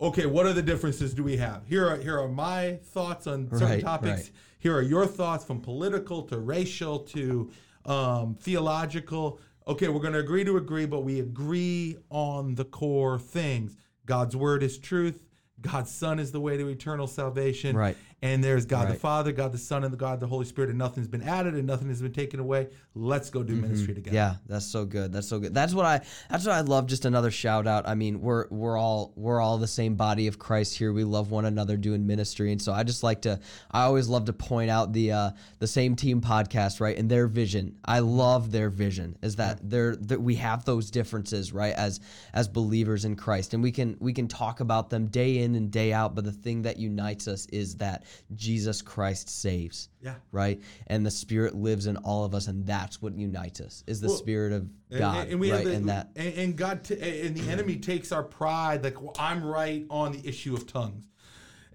okay, 0.00 0.26
what 0.26 0.46
are 0.46 0.52
the 0.52 0.62
differences 0.62 1.14
do 1.14 1.22
we 1.22 1.36
have? 1.36 1.62
Here 1.66 1.88
are 1.88 1.96
here 1.96 2.18
are 2.18 2.28
my 2.28 2.78
thoughts 2.82 3.26
on 3.26 3.48
certain 3.50 3.68
Right, 3.68 3.82
topics. 3.82 4.20
right. 4.20 4.30
Here 4.60 4.74
are 4.76 4.82
your 4.82 5.06
thoughts 5.06 5.44
from 5.44 5.60
political 5.60 6.22
to 6.24 6.38
racial 6.38 7.00
to 7.00 7.50
um, 7.84 8.34
theological. 8.40 9.40
Okay, 9.66 9.88
we're 9.88 10.00
going 10.00 10.14
to 10.14 10.18
agree 10.18 10.44
to 10.44 10.56
agree, 10.56 10.86
but 10.86 11.00
we 11.00 11.20
agree 11.20 11.96
on 12.10 12.54
the 12.54 12.64
core 12.64 13.18
things. 13.18 13.76
God's 14.06 14.34
word 14.34 14.62
is 14.62 14.78
truth. 14.78 15.24
God's 15.60 15.90
Son 15.94 16.18
is 16.18 16.32
the 16.32 16.40
way 16.40 16.56
to 16.56 16.68
eternal 16.68 17.06
salvation. 17.06 17.76
Right. 17.76 17.96
And 18.20 18.42
there's 18.42 18.66
God 18.66 18.88
the 18.88 18.94
Father, 18.94 19.30
God 19.30 19.52
the 19.52 19.58
Son, 19.58 19.84
and 19.84 19.92
the 19.92 19.96
God 19.96 20.18
the 20.18 20.26
Holy 20.26 20.44
Spirit, 20.44 20.70
and 20.70 20.78
nothing's 20.78 21.06
been 21.06 21.22
added 21.22 21.54
and 21.54 21.64
nothing 21.64 21.88
has 21.88 22.02
been 22.02 22.12
taken 22.12 22.40
away. 22.40 22.66
Let's 22.96 23.30
go 23.30 23.44
do 23.44 23.54
ministry 23.54 23.94
together. 23.94 24.16
Mm-hmm. 24.16 24.32
Yeah, 24.32 24.34
that's 24.48 24.66
so 24.66 24.84
good. 24.84 25.12
That's 25.12 25.28
so 25.28 25.38
good. 25.38 25.54
That's 25.54 25.72
what 25.72 25.86
I. 25.86 26.00
That's 26.28 26.44
what 26.44 26.56
I 26.56 26.62
love. 26.62 26.86
Just 26.86 27.04
another 27.04 27.30
shout 27.30 27.68
out. 27.68 27.86
I 27.86 27.94
mean, 27.94 28.20
we're 28.20 28.48
we're 28.50 28.76
all 28.76 29.12
we're 29.14 29.40
all 29.40 29.58
the 29.58 29.68
same 29.68 29.94
body 29.94 30.26
of 30.26 30.36
Christ 30.36 30.76
here. 30.76 30.92
We 30.92 31.04
love 31.04 31.30
one 31.30 31.44
another 31.44 31.76
doing 31.76 32.08
ministry, 32.08 32.50
and 32.50 32.60
so 32.60 32.72
I 32.72 32.82
just 32.82 33.04
like 33.04 33.22
to. 33.22 33.38
I 33.70 33.84
always 33.84 34.08
love 34.08 34.24
to 34.24 34.32
point 34.32 34.68
out 34.68 34.92
the 34.92 35.12
uh, 35.12 35.30
the 35.60 35.68
same 35.68 35.94
team 35.94 36.20
podcast, 36.20 36.80
right, 36.80 36.96
and 36.98 37.08
their 37.08 37.28
vision. 37.28 37.76
I 37.84 38.00
love 38.00 38.50
their 38.50 38.68
vision. 38.68 39.16
Is 39.22 39.36
that 39.36 39.60
they're 39.62 39.94
that 39.94 40.20
we 40.20 40.34
have 40.36 40.64
those 40.64 40.90
differences, 40.90 41.52
right, 41.52 41.74
as 41.74 42.00
as 42.34 42.48
believers 42.48 43.04
in 43.04 43.14
Christ, 43.14 43.54
and 43.54 43.62
we 43.62 43.70
can 43.70 43.96
we 44.00 44.12
can 44.12 44.26
talk 44.26 44.58
about 44.58 44.90
them 44.90 45.06
day 45.06 45.38
in 45.38 45.54
and 45.54 45.70
day 45.70 45.92
out. 45.92 46.16
But 46.16 46.24
the 46.24 46.32
thing 46.32 46.62
that 46.62 46.78
unites 46.78 47.28
us 47.28 47.46
is 47.46 47.76
that 47.76 48.06
Jesus 48.34 48.82
Christ 48.82 49.28
saves 49.28 49.88
Yeah. 50.02 50.14
right? 50.32 50.60
And 50.86 51.04
the 51.04 51.10
Spirit 51.10 51.54
lives 51.54 51.86
in 51.86 51.96
all 51.98 52.24
of 52.24 52.34
us, 52.34 52.46
and 52.48 52.66
that's 52.66 53.00
what 53.02 53.14
unites 53.14 53.60
us 53.60 53.84
is 53.86 54.00
the 54.00 54.08
Well, 54.08 54.16
Spirit 54.16 54.52
of 54.52 54.68
God, 54.90 55.28
and, 55.28 55.38
we 55.40 55.50
right? 55.50 55.58
have 55.58 55.66
the, 55.68 55.74
and 55.74 55.88
that 55.88 56.10
and, 56.16 56.34
and 56.34 56.56
God 56.56 56.84
t- 56.84 56.94
and 57.26 57.36
the 57.36 57.50
enemy 57.50 57.76
takes 57.90 58.12
our 58.12 58.22
pride 58.22 58.82
like 58.84 59.00
well, 59.00 59.14
I'm 59.18 59.44
right 59.44 59.84
on 59.90 60.12
the 60.12 60.26
issue 60.28 60.54
of 60.54 60.66
tongues. 60.66 61.04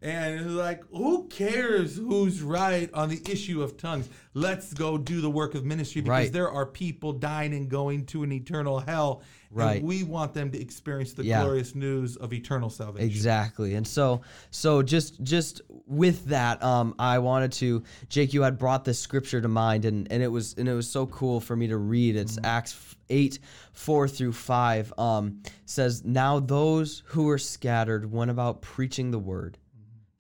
And 0.02 0.42
it's 0.42 0.50
like, 0.50 0.84
who 0.92 1.30
cares 1.30 1.96
who's 1.96 2.42
right 2.42 2.90
on 2.94 3.08
the 3.08 3.22
issue 3.32 3.62
of 3.64 3.78
tongues? 3.78 4.10
Let's 4.34 4.74
go 4.74 4.98
do 4.98 5.22
the 5.22 5.30
work 5.30 5.56
of 5.56 5.64
ministry 5.64 6.02
because 6.02 6.10
Right. 6.26 6.34
there 6.34 6.52
are 6.52 6.66
people 6.66 7.14
dying 7.14 7.54
and 7.54 7.70
going 7.70 8.06
to 8.08 8.24
an 8.24 8.34
eternal 8.34 8.80
hell. 8.82 9.22
Right. 9.54 9.78
And 9.80 9.88
we 9.88 10.04
want 10.04 10.34
them 10.34 10.50
to 10.52 10.60
experience 10.60 11.14
the 11.14 11.24
Yeah. 11.24 11.44
glorious 11.44 11.76
news 11.76 12.16
of 12.18 12.34
eternal 12.34 12.70
salvation. 12.70 13.08
exactly. 13.08 13.76
And 13.76 13.88
so, 13.88 14.22
so 14.52 14.82
just 14.82 15.22
just 15.24 15.62
with 15.86 16.26
that, 16.26 16.62
um, 16.64 16.96
I 16.98 17.20
wanted 17.20 17.52
to, 17.54 17.84
Jake, 18.10 18.34
you 18.34 18.42
had 18.42 18.58
brought 18.58 18.84
this 18.84 19.00
scripture 19.00 19.42
to 19.42 19.48
mind, 19.48 19.86
and 19.86 20.12
and 20.12 20.24
it 20.24 20.28
was 20.30 20.56
and 20.58 20.68
it 20.68 20.74
was 20.74 20.90
so 20.90 21.06
cool 21.08 21.40
for 21.40 21.56
me 21.56 21.68
to 21.68 21.78
read. 21.78 22.16
It's 22.16 22.38
Acts 22.44 22.96
eight 23.10 23.40
four 23.74 24.08
through 24.08 24.34
five. 24.34 24.92
Um, 24.98 25.42
says 25.66 26.04
now 26.04 26.40
those 26.40 27.04
who 27.08 27.24
were 27.26 27.38
scattered 27.38 28.12
went 28.12 28.32
about 28.32 28.62
preaching 28.62 29.12
the 29.12 29.20
word. 29.20 29.58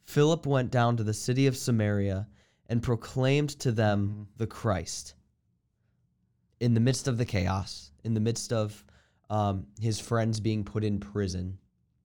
Philip 0.06 0.46
went 0.46 0.70
down 0.70 0.98
to 0.98 1.04
the 1.04 1.14
city 1.14 1.48
of 1.48 1.58
Samaria 1.58 2.28
and 2.68 2.84
proclaimed 2.84 3.50
to 3.60 3.72
them 3.72 4.28
the 4.38 4.46
Christ. 4.48 5.16
In 6.60 6.74
the 6.76 6.80
midst 6.80 7.08
of 7.08 7.18
the 7.18 7.26
chaos, 7.26 7.92
in 8.04 8.14
the 8.14 8.20
midst 8.20 8.54
of 8.54 8.86
um, 9.34 9.66
his 9.82 10.00
friends 10.00 10.40
being 10.40 10.64
put 10.64 10.84
in 10.84 11.00
prison, 11.00 11.58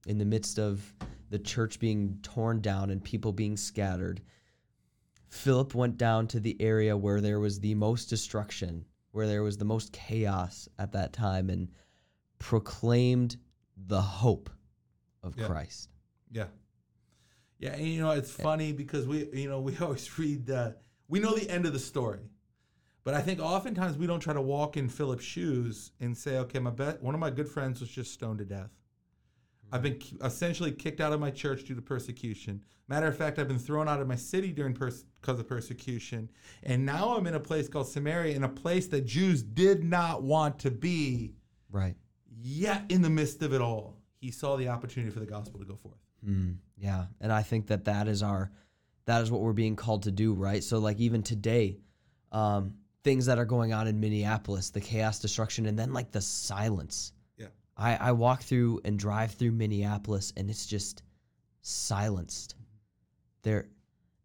in 0.07 0.17
the 0.17 0.25
midst 0.25 0.59
of 0.59 0.95
the 1.29 1.39
church 1.39 1.79
being 1.79 2.19
torn 2.23 2.63
down 2.63 2.89
and 2.89 3.05
people 3.05 3.33
being 3.33 3.55
scattered, 3.57 4.23
Philip 5.29 5.75
went 5.75 5.99
down 5.99 6.27
to 6.29 6.41
the 6.41 6.57
area 6.59 6.97
where 6.97 7.21
there 7.21 7.39
was 7.39 7.61
the 7.61 7.75
most 7.75 8.07
destruction, 8.07 8.87
where 9.13 9.27
there 9.27 9.43
was 9.43 9.59
the 9.59 9.67
most 9.67 9.93
chaos 9.93 10.71
at 10.79 10.93
that 10.93 11.13
time, 11.13 11.51
and 11.51 11.69
proclaimed 12.39 13.37
the 13.77 14.01
hope 14.01 14.49
of 15.23 15.37
Yeah. 15.37 15.47
Christ. 15.47 15.91
Yeah. 16.31 16.47
Yeah, 17.59 17.75
and 17.75 17.87
you 17.87 18.01
know 18.01 18.13
it's 18.13 18.31
funny 18.31 18.73
because 18.73 19.07
we 19.07 19.29
you 19.35 19.51
know 19.51 19.61
we 19.61 19.77
always 19.81 20.19
read 20.19 20.49
uh, 20.49 20.71
we 21.09 21.21
know 21.21 21.35
the 21.35 21.51
end 21.51 21.67
of 21.67 21.75
the 21.75 21.79
story, 21.79 22.31
but 23.09 23.15
I 23.15 23.23
think 23.23 23.41
oftentimes 23.41 23.97
we 23.97 24.07
don't 24.07 24.21
try 24.21 24.35
to 24.35 24.41
walk 24.43 24.77
in 24.77 24.87
Philip's 24.87 25.25
shoes 25.25 25.93
and 25.99 26.15
say, 26.15 26.37
okay, 26.41 26.59
my 26.59 26.69
bet 26.69 27.03
one 27.03 27.15
of 27.15 27.21
my 27.21 27.31
good 27.31 27.49
friends 27.49 27.81
was 27.81 27.89
just 27.89 28.13
stoned 28.13 28.39
to 28.41 28.45
death. 28.45 28.69
I've 29.73 29.81
been 29.81 29.99
essentially 30.23 30.73
kicked 30.73 31.01
out 31.01 31.15
of 31.15 31.19
my 31.19 31.31
church 31.31 31.65
due 31.65 31.75
to 31.75 31.81
persecution. 31.81 32.63
Matter 32.87 33.07
of 33.07 33.17
fact, 33.17 33.39
I've 33.39 33.49
been 33.49 33.59
thrown 33.59 33.89
out 33.89 34.03
of 34.03 34.09
my 34.09 34.15
city 34.15 34.53
during 34.53 34.75
pers- 34.75 35.07
because 35.23 35.41
of 35.41 35.49
persecution, 35.49 36.29
and 36.65 36.85
now 36.85 37.17
I'm 37.17 37.27
in 37.27 37.33
a 37.33 37.41
place 37.41 37.67
called 37.67 37.89
Samaria, 37.89 38.37
in 38.37 38.45
a 38.45 38.49
place 38.51 38.89
that 38.89 39.07
Jews 39.07 39.43
did 39.43 39.85
not 39.85 40.23
want 40.23 40.59
to 40.59 40.71
be. 40.71 41.33
Right. 41.71 41.95
Yet, 42.43 42.85
in 42.91 43.01
the 43.01 43.09
midst 43.09 43.41
of 43.41 43.55
it 43.55 43.63
all, 43.63 43.97
he 44.21 44.31
saw 44.31 44.57
the 44.57 44.69
opportunity 44.69 45.11
for 45.11 45.21
the 45.21 45.25
gospel 45.25 45.59
to 45.61 45.65
go 45.65 45.77
forth. 45.77 45.97
Mm, 46.29 46.57
yeah, 46.77 47.07
and 47.23 47.33
I 47.33 47.43
think 47.43 47.69
that 47.69 47.87
that 47.87 48.07
is 48.07 48.23
our, 48.23 48.51
that 49.07 49.23
is 49.23 49.31
what 49.31 49.41
we're 49.41 49.55
being 49.55 49.77
called 49.77 50.03
to 50.03 50.11
do, 50.11 50.35
right? 50.35 50.63
So 50.63 50.79
like 50.79 50.99
even 50.99 51.23
today, 51.23 51.79
um, 52.33 52.75
things 53.05 53.27
that 53.27 53.39
are 53.39 53.45
going 53.45 53.73
on 53.73 53.87
in 53.87 53.99
Minneapolis, 54.01 54.71
the 54.71 54.81
chaos, 54.81 55.19
destruction, 55.19 55.67
and 55.67 55.79
then 55.79 55.93
like 55.93 56.11
the 56.11 56.21
silence. 56.21 57.13
Yeah. 57.37 57.47
I 57.77 57.97
I 57.97 58.13
walk 58.13 58.43
through 58.43 58.81
and 58.85 58.99
drive 58.99 59.33
through 59.33 59.53
Minneapolis, 59.53 60.33
and 60.37 60.51
it's 60.51 60.67
just 60.67 61.03
silenced. 61.63 62.55
There, 63.43 63.69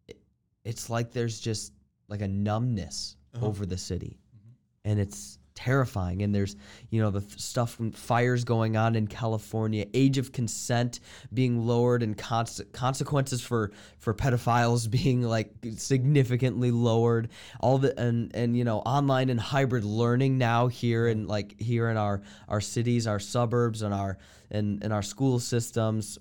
it- 0.08 0.20
it's 0.64 0.90
like 0.90 1.12
there's 1.12 1.40
just 1.40 1.72
like 2.08 2.20
a 2.22 2.28
numbness 2.28 3.16
Uh-huh. 3.34 3.46
over 3.46 3.66
the 3.66 3.78
city, 3.78 4.18
and 4.84 4.98
it's 5.00 5.38
terrifying. 5.54 6.22
And 6.22 6.34
there's 6.34 6.56
you 6.90 7.00
know 7.00 7.10
the 7.10 7.20
th- 7.20 7.40
stuff 7.40 7.74
from 7.74 7.92
fires 7.92 8.44
going 8.44 8.76
on 8.76 8.96
in 8.96 9.06
California, 9.06 9.86
age 9.94 10.18
of 10.18 10.32
consent 10.32 11.00
being 11.32 11.66
lowered, 11.66 12.02
and 12.02 12.16
conse- 12.16 12.70
consequences 12.72 13.40
for 13.40 13.72
for 13.98 14.14
pedophiles 14.14 14.90
being 15.02 15.22
like 15.22 15.52
significantly 15.76 16.70
lowered. 16.70 17.28
All 17.60 17.78
the 17.78 17.98
and 17.98 18.34
and 18.34 18.56
you 18.56 18.64
know 18.64 18.78
online 18.80 19.30
and 19.30 19.40
hybrid 19.40 19.84
learning 19.84 20.38
now 20.38 20.66
here 20.68 21.08
and 21.08 21.26
like 21.26 21.60
here 21.60 21.88
in 21.88 21.96
our 21.96 22.22
our 22.48 22.60
cities, 22.60 23.06
our 23.06 23.20
suburbs, 23.20 23.82
and 23.82 23.94
our 23.94 24.18
and 24.50 24.82
and 24.82 24.92
our 24.92 25.02
school 25.02 25.38
systems. 25.38 26.18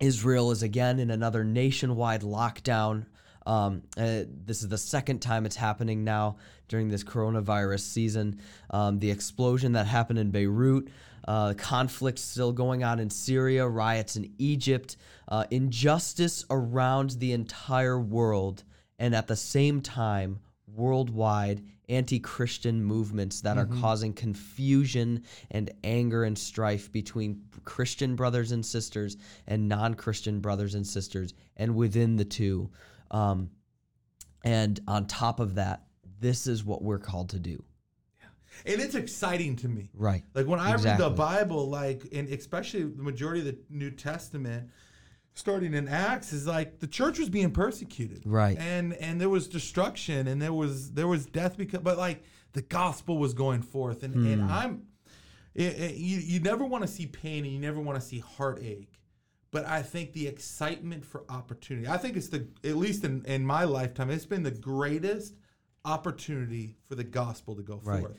Israel 0.00 0.50
is 0.50 0.62
again 0.62 0.98
in 0.98 1.10
another 1.10 1.44
nationwide 1.44 2.22
lockdown. 2.22 3.06
Um, 3.46 3.82
uh, 3.96 4.24
this 4.46 4.62
is 4.62 4.68
the 4.68 4.78
second 4.78 5.20
time 5.20 5.46
it's 5.46 5.56
happening 5.56 6.04
now 6.04 6.36
during 6.68 6.88
this 6.88 7.04
coronavirus 7.04 7.80
season. 7.80 8.40
Um, 8.70 8.98
the 8.98 9.10
explosion 9.10 9.72
that 9.72 9.86
happened 9.86 10.18
in 10.18 10.30
Beirut, 10.30 10.88
uh, 11.26 11.54
conflict 11.54 12.18
still 12.18 12.52
going 12.52 12.84
on 12.84 12.98
in 12.98 13.10
Syria, 13.10 13.66
riots 13.66 14.16
in 14.16 14.32
Egypt, 14.38 14.96
uh, 15.28 15.44
injustice 15.50 16.44
around 16.50 17.10
the 17.12 17.32
entire 17.32 17.98
world, 17.98 18.64
and 18.98 19.14
at 19.14 19.26
the 19.26 19.36
same 19.36 19.80
time, 19.80 20.40
worldwide 20.74 21.62
anti 21.88 22.18
Christian 22.18 22.82
movements 22.82 23.40
that 23.42 23.58
are 23.58 23.66
causing 23.66 24.12
confusion 24.12 25.22
and 25.50 25.70
anger 25.82 26.24
and 26.24 26.36
strife 26.36 26.90
between 26.90 27.42
Christian 27.64 28.16
brothers 28.16 28.52
and 28.52 28.64
sisters 28.64 29.16
and 29.46 29.68
non 29.68 29.94
Christian 29.94 30.40
brothers 30.40 30.74
and 30.74 30.86
sisters, 30.86 31.34
and 31.56 31.74
within 31.74 32.16
the 32.16 32.24
two. 32.24 32.70
Um, 33.10 33.50
and 34.44 34.80
on 34.86 35.06
top 35.06 35.40
of 35.40 35.54
that, 35.56 35.84
this 36.20 36.46
is 36.46 36.64
what 36.64 36.82
we're 36.82 36.98
called 36.98 37.30
to 37.30 37.38
do. 37.38 37.62
Yeah. 38.20 38.72
And 38.72 38.80
it's 38.82 38.94
exciting 38.94 39.56
to 39.56 39.68
me. 39.68 39.90
Right. 39.94 40.22
Like 40.34 40.46
when 40.46 40.60
I 40.60 40.74
read 40.76 40.98
the 40.98 41.10
Bible, 41.10 41.68
like 41.68 42.02
and 42.12 42.28
especially 42.28 42.82
the 42.84 43.02
majority 43.02 43.40
of 43.40 43.46
the 43.46 43.58
New 43.70 43.90
Testament, 43.90 44.70
starting 45.34 45.74
in 45.74 45.88
Acts, 45.88 46.32
is 46.32 46.46
like 46.46 46.78
the 46.78 46.86
church 46.86 47.18
was 47.18 47.28
being 47.28 47.50
persecuted, 47.50 48.22
Right. 48.24 48.56
And 48.58 48.94
and 48.94 49.20
there 49.20 49.28
was 49.30 49.48
destruction 49.48 50.28
and 50.28 50.40
there 50.40 50.52
was 50.52 50.92
there 50.92 51.08
was 51.08 51.26
death 51.26 51.56
because, 51.56 51.80
but 51.80 51.98
like 51.98 52.22
the 52.52 52.62
gospel 52.62 53.18
was 53.18 53.34
going 53.34 53.62
forth, 53.62 54.02
and 54.02 54.14
and 54.14 54.42
Hmm. 54.42 54.50
I'm, 54.50 54.82
it, 55.54 55.78
it- 55.78 55.96
you 55.96 56.18
you 56.18 56.40
never 56.40 56.64
want 56.64 56.82
to 56.82 56.88
see 56.88 57.06
pain 57.06 57.44
and 57.44 57.52
you 57.52 57.58
never 57.60 57.80
want 57.80 58.00
to 58.00 58.06
see 58.06 58.18
heartache, 58.20 58.93
but 59.54 59.64
I 59.66 59.82
think 59.82 60.12
the 60.12 60.26
excitement 60.26 61.04
for 61.04 61.22
opportunity, 61.28 61.86
I 61.86 61.96
think 61.96 62.16
it's 62.16 62.28
the 62.28 62.46
at 62.64 62.76
least 62.76 63.04
in 63.04 63.24
in 63.24 63.46
my 63.46 63.62
lifetime, 63.64 64.10
it's 64.10 64.26
been 64.26 64.42
the 64.42 64.50
greatest 64.50 65.34
opportunity 65.84 66.76
for 66.88 66.94
the 66.96 67.04
gospel 67.04 67.54
to 67.56 67.62
go 67.62 67.80
Right. 67.84 68.00
forth. 68.00 68.16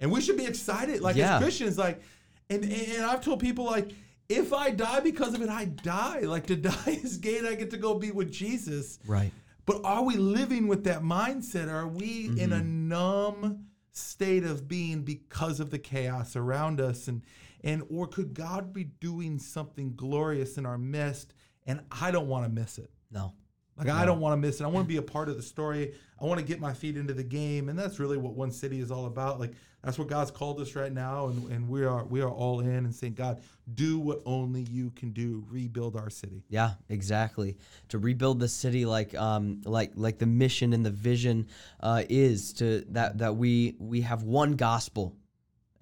And 0.00 0.10
we 0.10 0.20
should 0.20 0.36
be 0.36 0.46
excited, 0.46 1.00
like 1.00 1.16
Yeah. 1.16 1.36
as 1.36 1.42
Christians, 1.42 1.78
like, 1.78 2.02
and 2.50 2.64
and 2.64 3.04
I've 3.04 3.20
told 3.20 3.40
people 3.40 3.64
like, 3.64 3.92
if 4.28 4.52
I 4.52 4.70
die 4.70 5.00
because 5.00 5.34
of 5.34 5.42
it, 5.42 5.48
I 5.48 5.66
die. 5.66 6.20
Like 6.20 6.46
to 6.46 6.56
die 6.72 6.98
is 7.04 7.18
gain. 7.18 7.46
I 7.46 7.54
get 7.54 7.70
to 7.70 7.76
go 7.76 7.94
be 7.98 8.10
with 8.10 8.32
Jesus. 8.32 8.98
Right. 9.06 9.30
But 9.66 9.82
are 9.84 10.02
we 10.02 10.16
living 10.16 10.66
with 10.66 10.82
that 10.84 11.02
mindset? 11.02 11.70
Are 11.70 11.86
we 11.86 12.26
in 12.36 12.52
a 12.52 12.56
Mm-hmm. 12.56 12.88
numb 12.88 13.66
state 13.92 14.42
of 14.42 14.66
being 14.66 15.02
because 15.02 15.60
of 15.60 15.70
the 15.70 15.78
chaos 15.78 16.34
around 16.34 16.80
us? 16.80 17.06
And 17.06 17.22
and 17.64 17.82
or 17.90 18.06
could 18.06 18.34
God 18.34 18.72
be 18.72 18.84
doing 18.84 19.38
something 19.38 19.94
glorious 19.94 20.58
in 20.58 20.66
our 20.66 20.78
midst? 20.78 21.34
And 21.66 21.80
I 21.90 22.10
don't 22.10 22.28
want 22.28 22.44
to 22.44 22.50
miss 22.50 22.78
it. 22.78 22.90
No. 23.10 23.34
Like 23.76 23.88
I 23.88 24.04
don't 24.04 24.20
want 24.20 24.34
to 24.34 24.36
miss 24.36 24.60
it. 24.60 24.64
I 24.64 24.66
want 24.66 24.84
to 24.86 24.88
be 24.88 24.98
a 24.98 25.02
part 25.02 25.28
of 25.28 25.36
the 25.36 25.42
story. 25.42 25.94
I 26.20 26.24
want 26.24 26.38
to 26.38 26.46
get 26.46 26.60
my 26.60 26.72
feet 26.72 26.96
into 26.96 27.14
the 27.14 27.24
game, 27.24 27.68
and 27.68 27.78
that's 27.78 27.98
really 27.98 28.18
what 28.18 28.34
One 28.34 28.50
City 28.50 28.80
is 28.80 28.90
all 28.90 29.06
about. 29.06 29.40
Like 29.40 29.52
that's 29.82 29.98
what 29.98 30.08
God's 30.08 30.30
called 30.30 30.60
us 30.60 30.76
right 30.76 30.92
now, 30.92 31.28
and, 31.28 31.50
and 31.50 31.68
we 31.68 31.84
are 31.84 32.04
we 32.04 32.20
are 32.20 32.30
all 32.30 32.60
in 32.60 32.68
and 32.68 32.94
saying, 32.94 33.14
God, 33.14 33.40
do 33.74 33.98
what 33.98 34.20
only 34.26 34.62
you 34.70 34.90
can 34.90 35.10
do. 35.10 35.44
Rebuild 35.48 35.96
our 35.96 36.10
city. 36.10 36.44
Yeah, 36.48 36.74
exactly. 36.90 37.56
To 37.88 37.98
rebuild 37.98 38.40
the 38.40 38.48
city, 38.48 38.84
like 38.84 39.14
um, 39.14 39.62
like 39.64 39.92
like 39.94 40.18
the 40.18 40.26
mission 40.26 40.74
and 40.74 40.84
the 40.84 40.90
vision 40.90 41.48
uh, 41.80 42.04
is 42.08 42.52
to 42.54 42.84
that 42.90 43.18
that 43.18 43.36
we 43.36 43.74
we 43.78 44.02
have 44.02 44.22
one 44.22 44.52
gospel, 44.52 45.16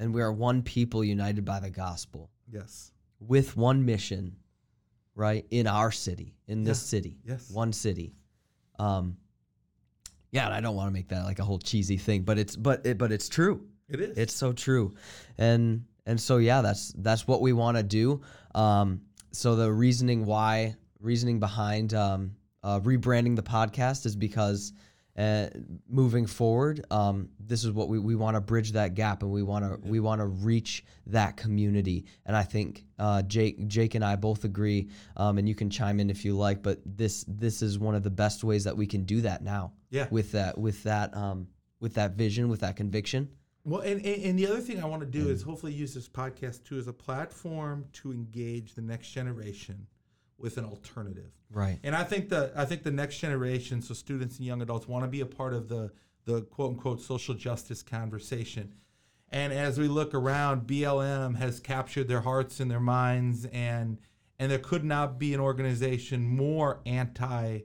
and 0.00 0.12
we 0.14 0.22
are 0.22 0.32
one 0.32 0.62
people 0.62 1.04
united 1.04 1.44
by 1.44 1.60
the 1.60 1.70
gospel 1.70 2.30
Yes. 2.50 2.90
with 3.20 3.56
one 3.56 3.84
mission, 3.84 4.34
right? 5.14 5.46
In 5.50 5.66
our 5.68 5.92
city, 5.92 6.34
in 6.48 6.64
this 6.64 6.78
Yeah. 6.80 6.86
city, 6.98 7.18
Yes. 7.24 7.50
one 7.50 7.72
city. 7.72 8.14
Um, 8.78 9.18
yeah, 10.32 10.46
and 10.46 10.54
I 10.54 10.60
don't 10.60 10.74
want 10.74 10.88
to 10.88 10.92
make 10.92 11.08
that 11.08 11.24
like 11.24 11.38
a 11.38 11.44
whole 11.44 11.58
cheesy 11.58 11.96
thing, 11.98 12.22
but 12.22 12.38
it's 12.38 12.56
but 12.56 12.86
it, 12.86 12.98
but 12.98 13.12
it's 13.12 13.28
true. 13.28 13.66
It 13.88 14.00
is. 14.00 14.16
It's 14.16 14.34
so 14.34 14.52
true, 14.52 14.94
and 15.38 15.84
and 16.06 16.20
so 16.20 16.38
yeah, 16.38 16.62
that's 16.62 16.92
that's 16.98 17.26
what 17.26 17.40
we 17.42 17.52
want 17.52 17.76
to 17.76 17.82
do. 17.82 18.22
Um, 18.54 19.02
so 19.32 19.54
the 19.56 19.70
reasoning 19.72 20.24
why, 20.24 20.76
reasoning 21.00 21.40
behind 21.40 21.92
um, 21.94 22.36
uh, 22.62 22.80
rebranding 22.80 23.36
the 23.36 23.42
podcast 23.42 24.06
is 24.06 24.14
because 24.16 24.72
uh, 25.18 25.49
moving 25.88 26.27
forward, 26.27 26.85
um, 26.90 27.29
this 27.38 27.64
is 27.64 27.73
what 27.73 27.88
we, 27.88 27.99
we 27.99 28.14
want 28.14 28.37
to 28.37 28.40
bridge 28.40 28.73
that 28.73 28.94
gap, 28.94 29.23
and 29.23 29.31
we 29.31 29.42
want 29.42 29.64
to 29.64 29.88
we 29.88 30.01
want 30.01 30.20
to 30.20 30.27
reach 30.27 30.85
that 31.07 31.37
community. 31.37 32.07
And 32.25 32.37
I 32.37 32.42
think 32.42 32.85
uh, 32.99 33.23
Jake 33.23 33.66
Jake 33.66 33.94
and 33.94 34.05
I 34.05 34.16
both 34.16 34.44
agree, 34.44 34.88
um, 35.16 35.38
and 35.38 35.49
you 35.49 35.55
can 35.55 35.68
chime 35.68 36.01
in 36.01 36.11
if 36.11 36.25
you 36.25 36.37
like. 36.37 36.62
But 36.62 36.81
this 36.85 37.25
this 37.27 37.62
is 37.62 37.79
one 37.79 37.94
of 37.94 38.03
the 38.03 38.11
best 38.11 38.44
ways 38.44 38.64
that 38.64 38.77
we 38.77 38.87
can 38.87 39.05
do 39.05 39.20
that 39.23 39.42
now. 39.42 39.73
Yeah. 39.90 40.07
With 40.11 40.33
that 40.33 40.57
with 40.57 40.83
that 40.85 41.16
um, 41.16 41.49
with 41.81 41.94
that 41.94 42.12
vision, 42.12 42.49
with 42.49 42.61
that 42.61 42.77
conviction. 42.77 43.29
Well, 43.64 43.83
and, 43.83 44.05
and, 44.05 44.23
and 44.23 44.38
the 44.38 44.46
other 44.46 44.61
thing 44.61 44.83
I 44.83 44.87
want 44.87 45.03
to 45.03 45.07
do 45.07 45.29
is 45.29 45.42
hopefully 45.42 45.73
use 45.73 45.92
this 45.92 46.09
podcast 46.09 46.64
too 46.64 46.79
as 46.79 46.88
a 46.88 46.94
platform 46.94 47.85
to 47.94 48.11
engage 48.11 48.75
the 48.75 48.81
next 48.81 49.11
generation 49.11 49.87
with 50.40 50.57
an 50.57 50.64
alternative. 50.64 51.31
Right. 51.50 51.79
And 51.83 51.94
I 51.94 52.05
think 52.05 52.29
the 52.29 52.53
I 52.57 52.64
think 52.64 52.83
the 52.83 52.90
next 52.90 53.18
generation, 53.18 53.83
so 53.83 53.94
students 53.94 54.38
and 54.38 54.46
young 54.46 54.62
adults, 54.62 54.88
want 54.88 55.05
to 55.05 55.09
be 55.09 55.20
a 55.20 55.26
part 55.26 55.53
of 55.53 55.68
the 55.68 55.92
the 56.24 56.42
quote 56.42 56.70
unquote 56.70 57.00
social 57.00 57.35
justice 57.35 57.83
conversation. 57.83 58.74
And 59.31 59.53
as 59.53 59.79
we 59.79 59.87
look 59.87 60.12
around, 60.12 60.66
BLM 60.66 61.37
has 61.37 61.61
captured 61.61 62.09
their 62.09 62.20
hearts 62.20 62.61
and 62.61 62.70
their 62.70 62.81
minds, 62.81 63.46
and 63.46 63.98
and 64.38 64.50
there 64.50 64.59
could 64.59 64.85
not 64.85 65.18
be 65.18 65.35
an 65.35 65.40
organization 65.40 66.26
more 66.26 66.81
anti 66.87 67.61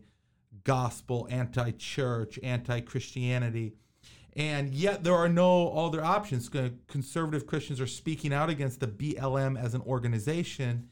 gospel, 0.63 1.27
anti 1.29 1.71
church, 1.71 2.39
anti 2.43 2.81
Christianity. 2.81 3.75
And 4.35 4.73
yet 4.73 5.03
there 5.05 5.15
are 5.15 5.29
no 5.29 5.71
other 5.71 6.03
options. 6.03 6.49
Conservative 6.87 7.47
Christians 7.47 7.79
are 7.79 7.87
speaking 7.87 8.33
out 8.33 8.49
against 8.49 8.81
the 8.81 8.87
BLM 8.87 9.57
as 9.57 9.73
an 9.73 9.81
organization 9.81 10.89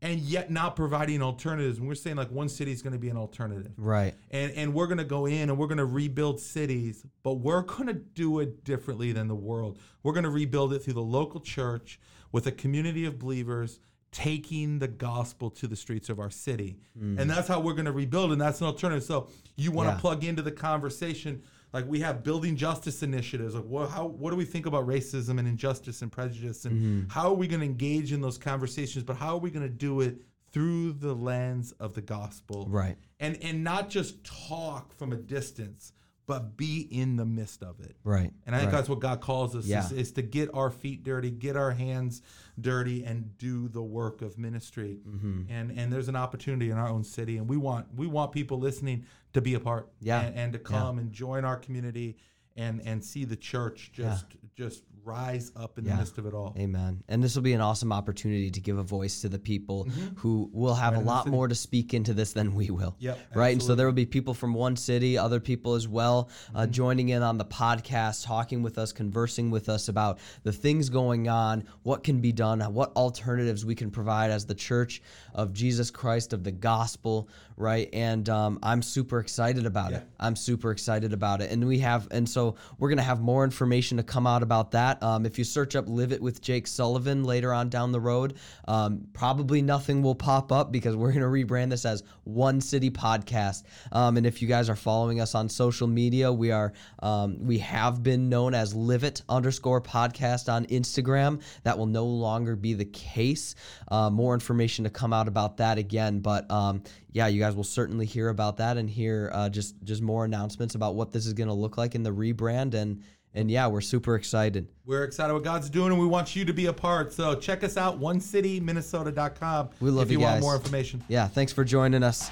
and 0.00 0.20
yet 0.20 0.50
not 0.50 0.76
providing 0.76 1.22
alternatives. 1.22 1.78
And 1.78 1.88
we're 1.88 1.94
saying 1.94 2.16
like 2.16 2.30
one 2.30 2.48
city 2.48 2.70
is 2.72 2.82
going 2.82 2.92
to 2.92 2.98
be 2.98 3.08
an 3.08 3.16
alternative. 3.16 3.72
Right. 3.76 4.14
And 4.30 4.52
and 4.52 4.74
we're 4.74 4.86
going 4.86 4.98
to 4.98 5.04
go 5.04 5.26
in 5.26 5.48
and 5.50 5.58
we're 5.58 5.66
going 5.66 5.78
to 5.78 5.84
rebuild 5.86 6.40
cities, 6.40 7.04
but 7.22 7.34
we're 7.34 7.62
going 7.62 7.86
to 7.88 7.94
do 7.94 8.40
it 8.40 8.64
differently 8.64 9.12
than 9.12 9.28
the 9.28 9.34
world. 9.34 9.78
We're 10.02 10.12
going 10.12 10.24
to 10.24 10.30
rebuild 10.30 10.72
it 10.72 10.80
through 10.80 10.94
the 10.94 11.02
local 11.02 11.40
church 11.40 11.98
with 12.32 12.46
a 12.46 12.52
community 12.52 13.04
of 13.06 13.18
believers 13.18 13.80
taking 14.10 14.78
the 14.78 14.88
gospel 14.88 15.50
to 15.50 15.66
the 15.66 15.76
streets 15.76 16.08
of 16.08 16.18
our 16.18 16.30
city. 16.30 16.78
Mm. 16.98 17.18
And 17.20 17.30
that's 17.30 17.46
how 17.46 17.60
we're 17.60 17.74
going 17.74 17.84
to 17.84 17.92
rebuild 17.92 18.32
and 18.32 18.40
that's 18.40 18.60
an 18.60 18.66
alternative. 18.66 19.04
So 19.04 19.28
you 19.56 19.70
want 19.70 19.88
to 19.90 19.94
Yeah. 19.94 20.00
plug 20.00 20.24
into 20.24 20.40
the 20.42 20.50
conversation 20.52 21.42
like 21.72 21.86
we 21.86 22.00
have 22.00 22.22
building 22.22 22.56
justice 22.56 23.02
initiatives 23.02 23.54
like 23.54 23.64
what, 23.64 23.90
how, 23.90 24.06
what 24.06 24.30
do 24.30 24.36
we 24.36 24.44
think 24.44 24.66
about 24.66 24.86
racism 24.86 25.38
and 25.38 25.46
injustice 25.46 26.02
and 26.02 26.10
prejudice 26.10 26.64
and 26.64 26.74
mm-hmm. 26.76 27.08
how 27.10 27.28
are 27.28 27.34
we 27.34 27.46
going 27.46 27.60
to 27.60 27.66
engage 27.66 28.12
in 28.12 28.20
those 28.20 28.38
conversations 28.38 29.04
but 29.04 29.16
how 29.16 29.34
are 29.34 29.40
we 29.40 29.50
going 29.50 29.66
to 29.66 29.72
do 29.72 30.00
it 30.00 30.18
through 30.52 30.92
the 30.92 31.14
lens 31.14 31.72
of 31.72 31.94
the 31.94 32.00
gospel. 32.00 32.66
Right. 32.68 32.96
And 33.20 33.38
and 33.42 33.62
not 33.62 33.90
just 33.90 34.24
talk 34.24 34.94
from 34.96 35.12
a 35.12 35.16
distance, 35.16 35.92
but 36.28 36.58
be 36.58 36.86
in 36.90 37.16
the 37.16 37.24
midst 37.24 37.62
of 37.62 37.80
it. 37.80 37.96
Right. 38.04 38.30
And 38.46 38.54
I 38.54 38.58
think 38.60 38.70
right. 38.70 38.76
that's 38.78 38.88
what 38.90 39.00
God 39.00 39.22
calls 39.22 39.56
us 39.56 39.64
Yeah. 39.64 39.84
is, 39.86 39.92
is 39.92 40.12
to 40.12 40.22
get 40.22 40.50
our 40.52 40.70
feet 40.70 41.02
dirty, 41.02 41.30
get 41.30 41.56
our 41.56 41.70
hands 41.72 42.20
dirty, 42.60 43.02
and 43.02 43.36
do 43.38 43.66
the 43.68 43.82
work 43.82 44.20
of 44.20 44.38
ministry. 44.38 45.00
Mm-hmm. 45.08 45.50
And 45.50 45.70
and 45.72 45.90
there's 45.90 46.08
an 46.08 46.16
opportunity 46.16 46.70
in 46.70 46.76
our 46.76 46.88
own 46.88 47.02
city, 47.02 47.38
and 47.38 47.48
we 47.48 47.56
want 47.56 47.86
we 47.96 48.06
want 48.06 48.32
people 48.32 48.58
listening 48.60 49.06
to 49.32 49.40
be 49.40 49.54
a 49.54 49.60
part, 49.60 49.88
Yeah. 50.00 50.20
and, 50.20 50.36
and 50.36 50.52
to 50.52 50.58
Yeah. 50.58 50.64
come 50.64 50.98
and 50.98 51.10
join 51.12 51.46
our 51.46 51.56
community, 51.56 52.18
and 52.56 52.82
and 52.84 53.02
see 53.02 53.24
the 53.24 53.36
church 53.36 53.90
just 53.92 54.26
just 54.54 54.82
rise 55.08 55.50
up 55.56 55.78
in 55.78 55.84
Yeah. 55.84 55.92
the 55.92 55.98
midst 55.98 56.18
of 56.18 56.26
it 56.26 56.34
all. 56.34 56.54
Amen. 56.58 57.02
And 57.08 57.22
this 57.24 57.34
will 57.34 57.42
be 57.42 57.54
an 57.54 57.60
awesome 57.60 57.92
opportunity 57.92 58.50
to 58.50 58.60
give 58.60 58.76
a 58.78 58.82
voice 58.82 59.20
to 59.22 59.28
the 59.28 59.38
people 59.38 59.84
who 60.16 60.50
will 60.52 60.74
have 60.74 60.92
Mm-hmm. 60.94 61.02
Right 61.02 61.04
a 61.04 61.06
lot 61.06 61.26
more 61.28 61.48
to 61.48 61.54
speak 61.54 61.94
into 61.94 62.12
this 62.14 62.32
than 62.32 62.54
we 62.54 62.70
will. 62.70 62.94
Yep, 62.98 63.18
Right. 63.34 63.52
And 63.54 63.62
so 63.62 63.74
there 63.74 63.86
will 63.86 63.92
be 63.92 64.06
people 64.06 64.34
from 64.34 64.52
one 64.54 64.76
city, 64.76 65.16
other 65.18 65.40
people 65.40 65.74
as 65.74 65.88
well, 65.88 66.28
uh, 66.54 66.62
Mm-hmm. 66.62 66.70
joining 66.72 67.08
in 67.10 67.22
on 67.22 67.38
the 67.38 67.44
podcast, 67.44 68.24
talking 68.26 68.62
with 68.62 68.78
us, 68.78 68.92
conversing 68.92 69.50
with 69.50 69.68
us 69.68 69.88
about 69.88 70.18
the 70.42 70.52
things 70.52 70.88
going 70.90 71.28
on, 71.28 71.64
what 71.82 72.04
can 72.04 72.20
be 72.20 72.32
done, 72.32 72.60
what 72.74 72.92
alternatives 72.96 73.64
we 73.64 73.74
can 73.74 73.90
provide 73.90 74.30
as 74.30 74.44
the 74.46 74.54
church 74.54 75.00
of 75.34 75.52
Jesus 75.52 75.90
Christ, 75.90 76.32
of 76.32 76.44
the 76.44 76.52
gospel. 76.52 77.28
Right. 77.60 77.88
And 77.92 78.28
um, 78.28 78.60
I'm 78.62 78.82
super 78.82 79.18
excited 79.18 79.66
about 79.66 79.92
it. 79.92 80.06
I'm 80.20 80.36
super 80.36 80.70
excited 80.70 81.12
about 81.12 81.40
it. 81.40 81.50
And 81.50 81.66
we 81.66 81.80
have, 81.80 82.06
and 82.12 82.28
so 82.28 82.54
we're 82.78 82.88
going 82.88 82.98
to 82.98 83.02
have 83.02 83.20
more 83.20 83.42
information 83.42 83.96
to 83.96 84.04
come 84.04 84.28
out 84.28 84.44
about 84.44 84.70
that. 84.70 85.02
Um, 85.02 85.26
if 85.26 85.38
you 85.38 85.44
search 85.44 85.74
up 85.74 85.88
Live 85.88 86.12
It 86.12 86.22
with 86.22 86.40
Jake 86.40 86.68
Sullivan 86.68 87.24
later 87.24 87.52
on 87.52 87.68
down 87.68 87.90
the 87.90 87.98
road, 87.98 88.34
um, 88.68 89.08
probably 89.12 89.60
nothing 89.60 90.02
will 90.02 90.14
pop 90.14 90.52
up 90.52 90.70
because 90.70 90.94
we're 90.94 91.10
going 91.10 91.22
to 91.22 91.26
rebrand 91.26 91.70
this 91.70 91.84
as 91.84 92.04
One 92.22 92.60
City 92.60 92.90
Podcast. 92.90 93.64
Um, 93.90 94.16
and 94.16 94.24
if 94.24 94.40
you 94.40 94.46
guys 94.46 94.70
are 94.70 94.76
following 94.76 95.20
us 95.20 95.34
on 95.34 95.48
social 95.48 95.88
media, 95.88 96.32
we 96.32 96.52
are, 96.52 96.72
um, 97.00 97.44
we 97.44 97.58
have 97.58 98.04
been 98.04 98.28
known 98.28 98.54
as 98.54 98.72
Live 98.72 99.02
It 99.02 99.22
underscore 99.28 99.80
podcast 99.80 100.52
on 100.52 100.64
Instagram. 100.66 101.42
That 101.64 101.76
will 101.76 101.86
no 101.86 102.06
longer 102.06 102.54
be 102.54 102.74
the 102.74 102.84
case. 102.84 103.56
Uh, 103.88 104.10
more 104.10 104.32
information 104.32 104.84
to 104.84 104.90
come 104.90 105.12
out 105.12 105.26
about 105.26 105.56
that 105.56 105.76
again. 105.76 106.20
But 106.20 106.48
um, 106.52 106.84
yeah, 107.18 107.26
you 107.26 107.40
guys 107.40 107.56
will 107.56 107.64
certainly 107.64 108.06
hear 108.06 108.28
about 108.28 108.58
that 108.58 108.76
and 108.76 108.88
hear 108.88 109.28
uh, 109.34 109.48
just 109.48 109.74
just 109.82 110.00
more 110.00 110.24
announcements 110.24 110.76
about 110.76 110.94
what 110.94 111.10
this 111.10 111.26
is 111.26 111.32
going 111.32 111.48
to 111.48 111.54
look 111.54 111.76
like 111.76 111.96
in 111.96 112.04
the 112.04 112.12
rebrand 112.12 112.74
and 112.74 113.02
and 113.34 113.50
yeah, 113.50 113.66
we're 113.66 113.80
super 113.80 114.14
excited. 114.14 114.68
We're 114.86 115.02
excited 115.02 115.34
what 115.34 115.42
God's 115.42 115.68
doing, 115.68 115.90
and 115.90 116.00
we 116.00 116.06
want 116.06 116.36
you 116.36 116.44
to 116.44 116.52
be 116.52 116.66
a 116.66 116.72
part. 116.72 117.12
So 117.12 117.34
check 117.34 117.64
us 117.64 117.76
out, 117.76 118.00
onecityminnesota.com. 118.00 119.70
We 119.80 119.90
love 119.90 120.04
if 120.04 120.12
you 120.12 120.20
you 120.20 120.24
want 120.24 120.40
more 120.40 120.54
information. 120.54 121.02
Yeah, 121.08 121.26
thanks 121.26 121.52
for 121.52 121.64
joining 121.64 122.04
us. 122.04 122.30